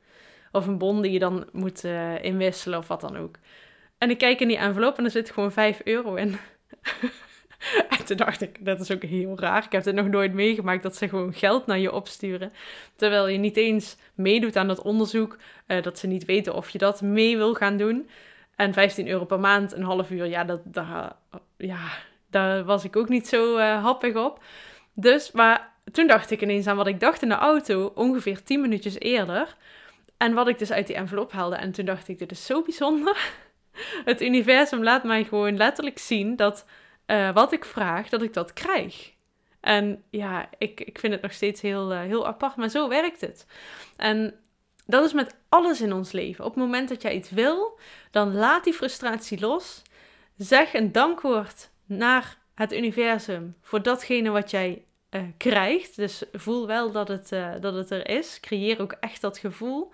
Of 0.51 0.67
een 0.67 0.77
bon 0.77 1.01
die 1.01 1.11
je 1.11 1.19
dan 1.19 1.47
moet 1.51 1.83
inwisselen 2.21 2.79
of 2.79 2.87
wat 2.87 3.01
dan 3.01 3.17
ook. 3.17 3.35
En 3.97 4.09
ik 4.09 4.17
kijk 4.17 4.39
in 4.39 4.47
die 4.47 4.57
envelop 4.57 4.97
en 4.97 5.03
er 5.03 5.11
zit 5.11 5.31
gewoon 5.31 5.51
5 5.51 5.81
euro 5.83 6.15
in. 6.15 6.37
en 7.97 8.05
toen 8.05 8.17
dacht 8.17 8.41
ik, 8.41 8.65
dat 8.65 8.79
is 8.79 8.91
ook 8.91 9.03
heel 9.03 9.39
raar. 9.39 9.63
Ik 9.65 9.71
heb 9.71 9.85
het 9.85 9.95
nog 9.95 10.07
nooit 10.07 10.33
meegemaakt 10.33 10.83
dat 10.83 10.95
ze 10.95 11.09
gewoon 11.09 11.33
geld 11.33 11.65
naar 11.65 11.79
je 11.79 11.91
opsturen. 11.91 12.53
Terwijl 12.95 13.27
je 13.27 13.37
niet 13.37 13.57
eens 13.57 13.97
meedoet 14.13 14.55
aan 14.55 14.67
dat 14.67 14.81
onderzoek. 14.81 15.37
dat 15.67 15.99
ze 15.99 16.07
niet 16.07 16.25
weten 16.25 16.55
of 16.55 16.69
je 16.69 16.77
dat 16.77 17.01
mee 17.01 17.37
wil 17.37 17.53
gaan 17.53 17.77
doen. 17.77 18.09
En 18.55 18.73
15 18.73 19.07
euro 19.07 19.25
per 19.25 19.39
maand, 19.39 19.73
een 19.73 19.83
half 19.83 20.09
uur, 20.09 20.25
ja, 20.25 20.43
dat, 20.43 20.61
daar, 20.63 21.15
ja, 21.57 21.91
daar 22.29 22.63
was 22.63 22.83
ik 22.83 22.95
ook 22.95 23.09
niet 23.09 23.27
zo 23.27 23.57
uh, 23.57 23.83
happig 23.83 24.15
op. 24.15 24.43
Dus, 24.93 25.31
maar 25.31 25.71
toen 25.91 26.07
dacht 26.07 26.31
ik 26.31 26.41
ineens 26.41 26.67
aan 26.67 26.75
wat 26.75 26.87
ik 26.87 26.99
dacht 26.99 27.21
in 27.21 27.29
de 27.29 27.35
auto, 27.35 27.91
ongeveer 27.95 28.43
10 28.43 28.61
minuutjes 28.61 28.99
eerder. 28.99 29.55
En 30.17 30.33
wat 30.33 30.47
ik 30.47 30.59
dus 30.59 30.71
uit 30.71 30.87
die 30.87 30.95
envelop 30.95 31.31
haalde. 31.31 31.55
En 31.55 31.71
toen 31.71 31.85
dacht 31.85 32.07
ik, 32.07 32.19
dit 32.19 32.31
is 32.31 32.45
zo 32.45 32.61
bijzonder. 32.61 33.17
Het 34.05 34.21
universum 34.21 34.83
laat 34.83 35.03
mij 35.03 35.23
gewoon 35.23 35.57
letterlijk 35.57 35.99
zien 35.99 36.35
dat 36.35 36.65
uh, 37.07 37.33
wat 37.33 37.51
ik 37.51 37.65
vraag, 37.65 38.09
dat 38.09 38.21
ik 38.21 38.33
dat 38.33 38.53
krijg. 38.53 39.11
En 39.59 40.03
ja, 40.09 40.49
ik, 40.57 40.79
ik 40.79 40.99
vind 40.99 41.13
het 41.13 41.21
nog 41.21 41.31
steeds 41.31 41.61
heel, 41.61 41.91
uh, 41.91 41.99
heel 41.99 42.27
apart, 42.27 42.55
maar 42.55 42.69
zo 42.69 42.89
werkt 42.89 43.21
het. 43.21 43.45
En 43.97 44.39
dat 44.85 45.05
is 45.05 45.13
met 45.13 45.35
alles 45.49 45.81
in 45.81 45.93
ons 45.93 46.11
leven. 46.11 46.45
Op 46.45 46.53
het 46.53 46.63
moment 46.63 46.89
dat 46.89 47.01
jij 47.01 47.15
iets 47.15 47.29
wil, 47.29 47.79
dan 48.11 48.33
laat 48.33 48.63
die 48.63 48.73
frustratie 48.73 49.39
los. 49.39 49.81
Zeg 50.37 50.73
een 50.73 50.91
dankwoord 50.91 51.69
naar 51.85 52.37
het 52.55 52.73
universum 52.73 53.55
voor 53.61 53.81
datgene 53.81 54.29
wat 54.29 54.51
jij 54.51 54.85
uh, 55.11 55.21
krijgt. 55.37 55.95
Dus 55.95 56.23
voel 56.31 56.67
wel 56.67 56.91
dat 56.91 57.07
het, 57.07 57.29
dat 57.61 57.73
het 57.73 57.89
er 57.91 58.09
is. 58.09 58.39
Creëer 58.39 58.81
ook 58.81 58.91
echt 58.99 59.21
dat 59.21 59.37
gevoel. 59.37 59.91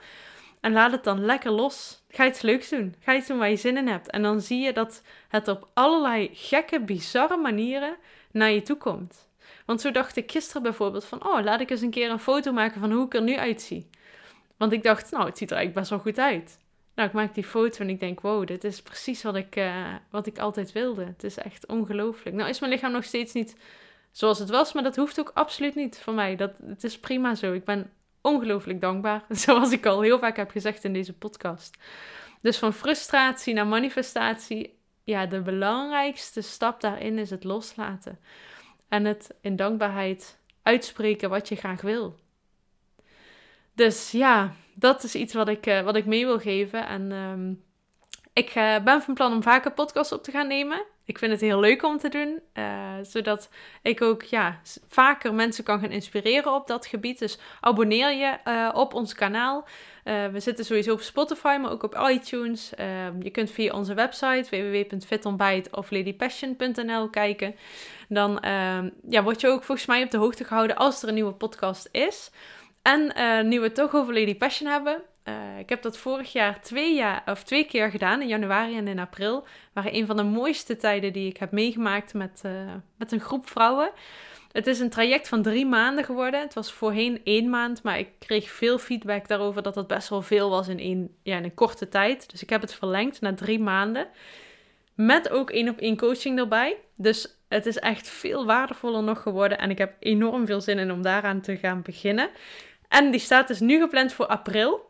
En 0.59 0.71
laat 0.71 0.91
het 0.91 1.03
dan 1.03 1.25
lekker 1.25 1.51
los. 1.51 2.03
Ga 2.09 2.27
iets 2.27 2.41
leuks 2.41 2.69
doen. 2.69 2.95
Ga 2.99 3.15
iets 3.15 3.27
doen 3.27 3.37
waar 3.37 3.49
je 3.49 3.55
zin 3.55 3.77
in 3.77 3.87
hebt. 3.87 4.09
En 4.09 4.21
dan 4.21 4.41
zie 4.41 4.59
je 4.59 4.73
dat 4.73 5.01
het 5.27 5.47
op 5.47 5.67
allerlei 5.73 6.29
gekke, 6.33 6.79
bizarre 6.79 7.37
manieren 7.37 7.95
naar 8.31 8.51
je 8.51 8.61
toe 8.61 8.77
komt. 8.77 9.27
Want 9.65 9.81
zo 9.81 9.91
dacht 9.91 10.15
ik 10.15 10.31
gisteren 10.31 10.61
bijvoorbeeld 10.61 11.05
van... 11.05 11.25
Oh, 11.25 11.43
laat 11.43 11.61
ik 11.61 11.69
eens 11.69 11.81
een 11.81 11.89
keer 11.89 12.09
een 12.09 12.19
foto 12.19 12.51
maken 12.51 12.79
van 12.79 12.91
hoe 12.91 13.05
ik 13.05 13.13
er 13.13 13.21
nu 13.21 13.37
uitzie. 13.37 13.89
Want 14.57 14.71
ik 14.71 14.83
dacht, 14.83 15.11
nou, 15.11 15.25
het 15.25 15.37
ziet 15.37 15.51
er 15.51 15.57
eigenlijk 15.57 15.87
best 15.87 16.03
wel 16.03 16.13
goed 16.13 16.19
uit. 16.25 16.57
Nou, 16.95 17.07
ik 17.07 17.15
maak 17.15 17.33
die 17.33 17.43
foto 17.43 17.79
en 17.79 17.89
ik 17.89 17.99
denk, 17.99 18.21
wow, 18.21 18.47
dit 18.47 18.63
is 18.63 18.81
precies 18.81 19.23
wat 19.23 19.35
ik, 19.35 19.55
uh, 19.55 19.85
wat 20.09 20.25
ik 20.25 20.39
altijd 20.39 20.71
wilde. 20.71 21.05
Het 21.05 21.23
is 21.23 21.37
echt 21.37 21.65
ongelooflijk. 21.65 22.35
Nou 22.35 22.49
is 22.49 22.59
mijn 22.59 22.71
lichaam 22.71 22.91
nog 22.91 23.03
steeds 23.03 23.33
niet 23.33 23.55
zoals 24.11 24.39
het 24.39 24.49
was, 24.49 24.73
maar 24.73 24.83
dat 24.83 24.95
hoeft 24.95 25.19
ook 25.19 25.31
absoluut 25.33 25.75
niet 25.75 25.99
voor 25.99 26.13
mij. 26.13 26.35
Dat, 26.35 26.51
het 26.65 26.83
is 26.83 26.99
prima 26.99 27.35
zo. 27.35 27.53
Ik 27.53 27.65
ben 27.65 27.91
ongelooflijk 28.21 28.81
dankbaar, 28.81 29.25
zoals 29.45 29.71
ik 29.71 29.85
al 29.85 30.01
heel 30.01 30.19
vaak 30.19 30.37
heb 30.37 30.51
gezegd 30.51 30.83
in 30.83 30.93
deze 30.93 31.13
podcast. 31.13 31.77
Dus 32.41 32.57
van 32.57 32.73
frustratie 32.73 33.53
naar 33.53 33.67
manifestatie, 33.67 34.79
ja, 35.03 35.25
de 35.25 35.41
belangrijkste 35.41 36.41
stap 36.41 36.81
daarin 36.81 37.17
is 37.17 37.29
het 37.29 37.43
loslaten. 37.43 38.19
En 38.87 39.05
het 39.05 39.35
in 39.41 39.55
dankbaarheid 39.55 40.39
uitspreken 40.63 41.29
wat 41.29 41.49
je 41.49 41.55
graag 41.55 41.81
wil. 41.81 42.19
Dus 43.73 44.11
ja, 44.11 44.53
dat 44.73 45.03
is 45.03 45.15
iets 45.15 45.33
wat 45.33 45.47
ik, 45.47 45.67
uh, 45.67 45.81
wat 45.81 45.95
ik 45.95 46.05
mee 46.05 46.25
wil 46.25 46.39
geven. 46.39 46.87
En 46.87 47.11
um, 47.11 47.63
ik 48.39 48.55
uh, 48.55 48.79
ben 48.83 49.01
van 49.01 49.13
plan 49.13 49.33
om 49.33 49.43
vaker 49.43 49.71
podcasts 49.71 50.13
op 50.13 50.23
te 50.23 50.31
gaan 50.31 50.47
nemen. 50.47 50.85
Ik 51.05 51.17
vind 51.17 51.31
het 51.31 51.41
heel 51.41 51.59
leuk 51.59 51.83
om 51.83 51.97
te 51.97 52.09
doen, 52.09 52.39
uh, 52.53 52.93
zodat 53.01 53.49
ik 53.81 54.01
ook 54.01 54.23
ja, 54.23 54.59
vaker 54.87 55.33
mensen 55.33 55.63
kan 55.63 55.79
gaan 55.79 55.91
inspireren 55.91 56.53
op 56.53 56.67
dat 56.67 56.85
gebied. 56.85 57.19
Dus 57.19 57.39
abonneer 57.61 58.11
je 58.11 58.37
op 58.73 58.93
ons 58.93 59.13
kanaal. 59.13 59.67
we 60.03 60.39
zitten 60.39 60.65
sowieso 60.65 60.93
op 60.93 61.01
Spotify, 61.01 61.57
maar 61.61 61.71
ook 61.71 61.83
op 61.83 62.07
iTunes. 62.09 62.75
Ehm, 62.75 63.21
je 63.21 63.29
kunt 63.29 63.51
via 63.51 63.73
onze 63.73 63.93
website 63.93 64.47
www.fitontbijt 64.49 65.75
of 65.75 65.91
ladypassion.nl 65.91 67.09
kijken. 67.09 67.55
Dan 68.07 68.39
ehm, 68.39 68.89
ja, 69.07 69.23
word 69.23 69.41
je 69.41 69.47
ook 69.47 69.63
volgens 69.63 69.87
mij 69.87 70.03
op 70.03 70.11
de 70.11 70.17
hoogte 70.17 70.43
gehouden 70.43 70.75
als 70.75 71.01
er 71.01 71.07
een 71.07 71.13
nieuwe 71.13 71.33
podcast 71.33 71.89
is. 71.91 72.31
En 72.81 73.13
nu 73.47 73.59
we 73.59 73.65
het 73.65 73.75
toch 73.75 73.95
over 73.95 74.13
Lady 74.13 74.35
Passion 74.35 74.69
hebben. 74.69 75.01
Uh, 75.25 75.59
ik 75.59 75.69
heb 75.69 75.81
dat 75.81 75.97
vorig 75.97 76.31
jaar 76.31 76.61
twee, 76.61 76.95
jaar, 76.95 77.23
of 77.25 77.43
twee 77.43 77.65
keer 77.65 77.91
gedaan, 77.91 78.21
in 78.21 78.27
januari 78.27 78.77
en 78.77 78.87
in 78.87 78.99
april. 78.99 79.45
Waren 79.73 79.95
een 79.95 80.05
van 80.05 80.17
de 80.17 80.23
mooiste 80.23 80.75
tijden 80.75 81.13
die 81.13 81.29
ik 81.29 81.37
heb 81.37 81.51
meegemaakt 81.51 82.13
met, 82.13 82.41
uh, 82.45 82.51
met 82.97 83.11
een 83.11 83.19
groep 83.19 83.49
vrouwen. 83.49 83.91
Het 84.51 84.67
is 84.67 84.79
een 84.79 84.89
traject 84.89 85.27
van 85.27 85.41
drie 85.41 85.65
maanden 85.65 86.03
geworden. 86.03 86.39
Het 86.39 86.53
was 86.53 86.71
voorheen 86.71 87.21
één 87.23 87.49
maand, 87.49 87.83
maar 87.83 87.99
ik 87.99 88.09
kreeg 88.19 88.49
veel 88.49 88.77
feedback 88.77 89.27
daarover 89.27 89.63
dat 89.63 89.75
het 89.75 89.87
best 89.87 90.09
wel 90.09 90.21
veel 90.21 90.49
was 90.49 90.67
in, 90.67 90.79
één, 90.79 91.15
ja, 91.23 91.37
in 91.37 91.43
een 91.43 91.53
korte 91.53 91.89
tijd. 91.89 92.31
Dus 92.31 92.41
ik 92.41 92.49
heb 92.49 92.61
het 92.61 92.73
verlengd 92.73 93.21
naar 93.21 93.35
drie 93.35 93.59
maanden. 93.59 94.07
Met 94.93 95.29
ook 95.29 95.49
één 95.49 95.69
op 95.69 95.77
één 95.77 95.97
coaching 95.97 96.39
erbij. 96.39 96.77
Dus 96.95 97.37
het 97.47 97.65
is 97.65 97.77
echt 97.77 98.07
veel 98.07 98.45
waardevoller 98.45 99.03
nog 99.03 99.21
geworden. 99.21 99.57
En 99.57 99.69
ik 99.69 99.77
heb 99.77 99.93
enorm 99.99 100.45
veel 100.45 100.61
zin 100.61 100.79
in 100.79 100.91
om 100.91 101.01
daaraan 101.01 101.41
te 101.41 101.57
gaan 101.57 101.81
beginnen. 101.81 102.29
En 102.87 103.11
die 103.11 103.19
staat 103.19 103.47
dus 103.47 103.59
nu 103.59 103.79
gepland 103.79 104.13
voor 104.13 104.25
april. 104.25 104.88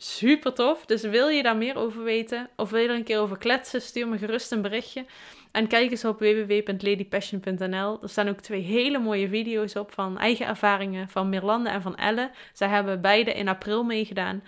Super 0.00 0.52
tof. 0.52 0.86
Dus 0.86 1.02
wil 1.02 1.28
je 1.28 1.42
daar 1.42 1.56
meer 1.56 1.76
over 1.76 2.02
weten 2.02 2.48
of 2.56 2.70
wil 2.70 2.80
je 2.80 2.88
er 2.88 2.94
een 2.94 3.04
keer 3.04 3.18
over 3.18 3.38
kletsen, 3.38 3.82
stuur 3.82 4.08
me 4.08 4.18
gerust 4.18 4.52
een 4.52 4.62
berichtje. 4.62 5.04
En 5.52 5.66
kijk 5.66 5.90
eens 5.90 6.04
op 6.04 6.18
www.ladypassion.nl. 6.18 8.02
Er 8.02 8.08
staan 8.08 8.28
ook 8.28 8.40
twee 8.40 8.60
hele 8.60 8.98
mooie 8.98 9.28
video's 9.28 9.76
op 9.76 9.92
van 9.92 10.18
eigen 10.18 10.46
ervaringen 10.46 11.08
van 11.08 11.28
Mirlande 11.28 11.70
en 11.70 11.82
van 11.82 11.96
Elle. 11.96 12.30
Zij 12.52 12.68
hebben 12.68 13.00
beide 13.00 13.32
in 13.32 13.48
april 13.48 13.84
meegedaan. 13.84 14.42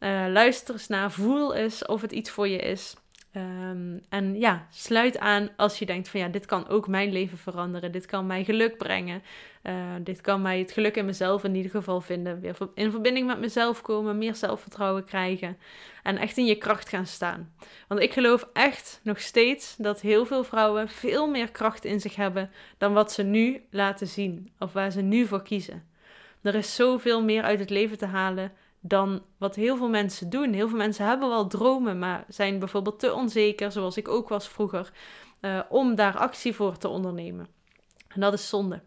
Uh, 0.00 0.24
luister 0.28 0.74
eens 0.74 0.88
naar, 0.88 1.10
voel 1.10 1.54
eens 1.54 1.86
of 1.86 2.00
het 2.00 2.12
iets 2.12 2.30
voor 2.30 2.48
je 2.48 2.58
is. 2.58 2.96
Um, 3.36 4.00
en 4.08 4.38
ja, 4.38 4.66
sluit 4.70 5.18
aan 5.18 5.48
als 5.56 5.78
je 5.78 5.86
denkt 5.86 6.08
van 6.08 6.20
ja, 6.20 6.28
dit 6.28 6.46
kan 6.46 6.68
ook 6.68 6.88
mijn 6.88 7.12
leven 7.12 7.38
veranderen. 7.38 7.92
Dit 7.92 8.06
kan 8.06 8.26
mij 8.26 8.44
geluk 8.44 8.76
brengen. 8.76 9.22
Uh, 9.62 9.74
dit 10.00 10.20
kan 10.20 10.42
mij 10.42 10.58
het 10.58 10.72
geluk 10.72 10.96
in 10.96 11.04
mezelf 11.04 11.44
in 11.44 11.54
ieder 11.54 11.70
geval 11.70 12.00
vinden. 12.00 12.40
Weer 12.40 12.56
in 12.74 12.90
verbinding 12.90 13.26
met 13.26 13.40
mezelf 13.40 13.82
komen, 13.82 14.18
meer 14.18 14.34
zelfvertrouwen 14.34 15.04
krijgen. 15.04 15.58
En 16.02 16.16
echt 16.16 16.36
in 16.36 16.44
je 16.44 16.54
kracht 16.54 16.88
gaan 16.88 17.06
staan. 17.06 17.52
Want 17.88 18.00
ik 18.00 18.12
geloof 18.12 18.48
echt 18.52 19.00
nog 19.02 19.20
steeds 19.20 19.76
dat 19.76 20.00
heel 20.00 20.26
veel 20.26 20.44
vrouwen 20.44 20.88
veel 20.88 21.28
meer 21.28 21.50
kracht 21.50 21.84
in 21.84 22.00
zich 22.00 22.16
hebben 22.16 22.50
dan 22.78 22.92
wat 22.92 23.12
ze 23.12 23.22
nu 23.22 23.62
laten 23.70 24.06
zien. 24.06 24.52
Of 24.58 24.72
waar 24.72 24.90
ze 24.90 25.00
nu 25.00 25.26
voor 25.26 25.42
kiezen. 25.42 25.86
Er 26.42 26.54
is 26.54 26.74
zoveel 26.74 27.22
meer 27.22 27.42
uit 27.42 27.58
het 27.60 27.70
leven 27.70 27.98
te 27.98 28.06
halen 28.06 28.52
dan 28.80 29.22
wat 29.38 29.54
heel 29.54 29.76
veel 29.76 29.88
mensen 29.88 30.30
doen. 30.30 30.52
Heel 30.52 30.68
veel 30.68 30.78
mensen 30.78 31.06
hebben 31.06 31.28
wel 31.28 31.46
dromen, 31.46 31.98
maar 31.98 32.24
zijn 32.28 32.58
bijvoorbeeld 32.58 32.98
te 32.98 33.14
onzeker, 33.14 33.72
zoals 33.72 33.96
ik 33.96 34.08
ook 34.08 34.28
was 34.28 34.48
vroeger, 34.48 34.92
uh, 35.40 35.60
om 35.68 35.94
daar 35.94 36.16
actie 36.16 36.54
voor 36.54 36.76
te 36.76 36.88
ondernemen. 36.88 37.48
En 38.08 38.20
dat 38.20 38.32
is 38.32 38.48
zonde. 38.48 38.80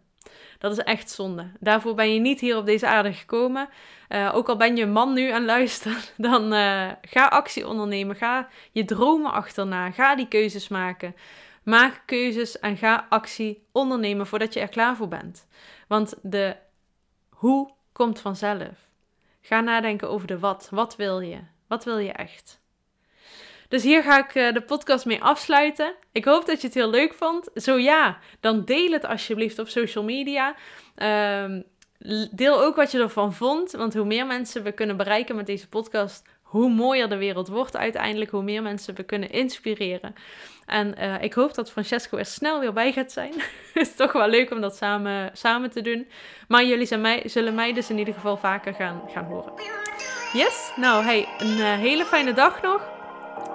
Dat 0.58 0.72
is 0.72 0.78
echt 0.78 1.10
zonde. 1.10 1.50
Daarvoor 1.60 1.94
ben 1.94 2.14
je 2.14 2.20
niet 2.20 2.40
hier 2.40 2.56
op 2.56 2.66
deze 2.66 2.86
aarde 2.86 3.12
gekomen. 3.12 3.68
Uh, 4.08 4.34
ook 4.34 4.48
al 4.48 4.56
ben 4.56 4.76
je 4.76 4.82
een 4.82 4.92
man 4.92 5.12
nu 5.12 5.30
aan 5.30 5.44
luisteren, 5.44 5.96
dan 6.16 6.52
uh, 6.52 6.90
ga 7.02 7.26
actie 7.26 7.68
ondernemen. 7.68 8.16
Ga 8.16 8.48
je 8.72 8.84
dromen 8.84 9.32
achterna. 9.32 9.90
Ga 9.90 10.16
die 10.16 10.28
keuzes 10.28 10.68
maken. 10.68 11.16
Maak 11.62 12.02
keuzes 12.06 12.58
en 12.58 12.76
ga 12.76 13.06
actie 13.08 13.66
ondernemen 13.72 14.26
voordat 14.26 14.52
je 14.54 14.60
er 14.60 14.68
klaar 14.68 14.96
voor 14.96 15.08
bent. 15.08 15.46
Want 15.88 16.14
de 16.22 16.56
hoe 17.30 17.70
komt 17.92 18.20
vanzelf. 18.20 18.90
Ga 19.42 19.60
nadenken 19.60 20.10
over 20.10 20.26
de 20.26 20.38
wat. 20.38 20.68
Wat 20.70 20.96
wil 20.96 21.20
je? 21.20 21.38
Wat 21.68 21.84
wil 21.84 21.98
je 21.98 22.12
echt? 22.12 22.60
Dus 23.68 23.82
hier 23.82 24.02
ga 24.02 24.18
ik 24.18 24.34
uh, 24.34 24.52
de 24.52 24.62
podcast 24.62 25.04
mee 25.04 25.22
afsluiten. 25.22 25.94
Ik 26.12 26.24
hoop 26.24 26.46
dat 26.46 26.60
je 26.60 26.66
het 26.66 26.76
heel 26.76 26.90
leuk 26.90 27.14
vond. 27.14 27.48
Zo 27.54 27.78
ja, 27.78 28.18
dan 28.40 28.64
deel 28.64 28.90
het 28.90 29.04
alsjeblieft 29.04 29.58
op 29.58 29.68
social 29.68 30.04
media. 30.04 30.54
Um, 31.42 31.64
deel 32.30 32.62
ook 32.62 32.76
wat 32.76 32.90
je 32.90 32.98
ervan 32.98 33.32
vond. 33.34 33.72
Want 33.72 33.94
hoe 33.94 34.04
meer 34.04 34.26
mensen 34.26 34.62
we 34.62 34.72
kunnen 34.72 34.96
bereiken 34.96 35.36
met 35.36 35.46
deze 35.46 35.68
podcast, 35.68 36.28
hoe 36.52 36.68
mooier 36.68 37.08
de 37.08 37.16
wereld 37.16 37.48
wordt 37.48 37.76
uiteindelijk. 37.76 38.30
Hoe 38.30 38.42
meer 38.42 38.62
mensen 38.62 38.94
we 38.94 39.02
kunnen 39.02 39.30
inspireren. 39.30 40.14
En 40.66 40.94
uh, 40.98 41.22
ik 41.22 41.32
hoop 41.32 41.54
dat 41.54 41.70
Francesco 41.70 42.16
er 42.16 42.26
snel 42.26 42.60
weer 42.60 42.72
bij 42.72 42.92
gaat 42.92 43.12
zijn. 43.12 43.32
Het 43.72 43.86
is 43.88 43.94
toch 43.96 44.12
wel 44.12 44.28
leuk 44.28 44.50
om 44.50 44.60
dat 44.60 44.76
samen, 44.76 45.30
samen 45.32 45.70
te 45.70 45.80
doen. 45.80 46.08
Maar 46.48 46.64
jullie 46.64 46.86
zijn 46.86 47.00
mij, 47.00 47.22
zullen 47.24 47.54
mij 47.54 47.72
dus 47.72 47.90
in 47.90 47.98
ieder 47.98 48.14
geval 48.14 48.36
vaker 48.36 48.74
gaan, 48.74 49.02
gaan 49.08 49.24
horen. 49.24 49.52
Yes, 50.32 50.72
nou 50.76 51.04
hey, 51.04 51.28
een 51.38 51.58
uh, 51.58 51.74
hele 51.74 52.04
fijne 52.04 52.32
dag 52.32 52.62
nog. 52.62 52.90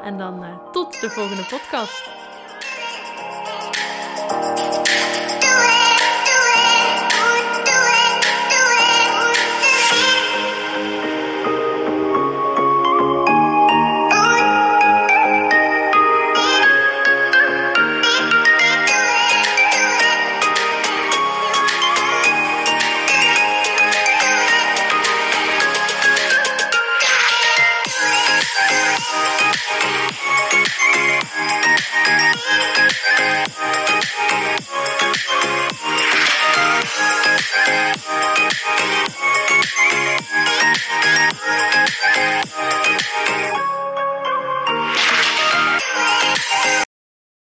En 0.03 0.17
dan 0.17 0.43
uh, 0.43 0.71
tot 0.71 1.01
de 1.01 1.09
volgende 1.09 1.43
podcast. 1.43 2.16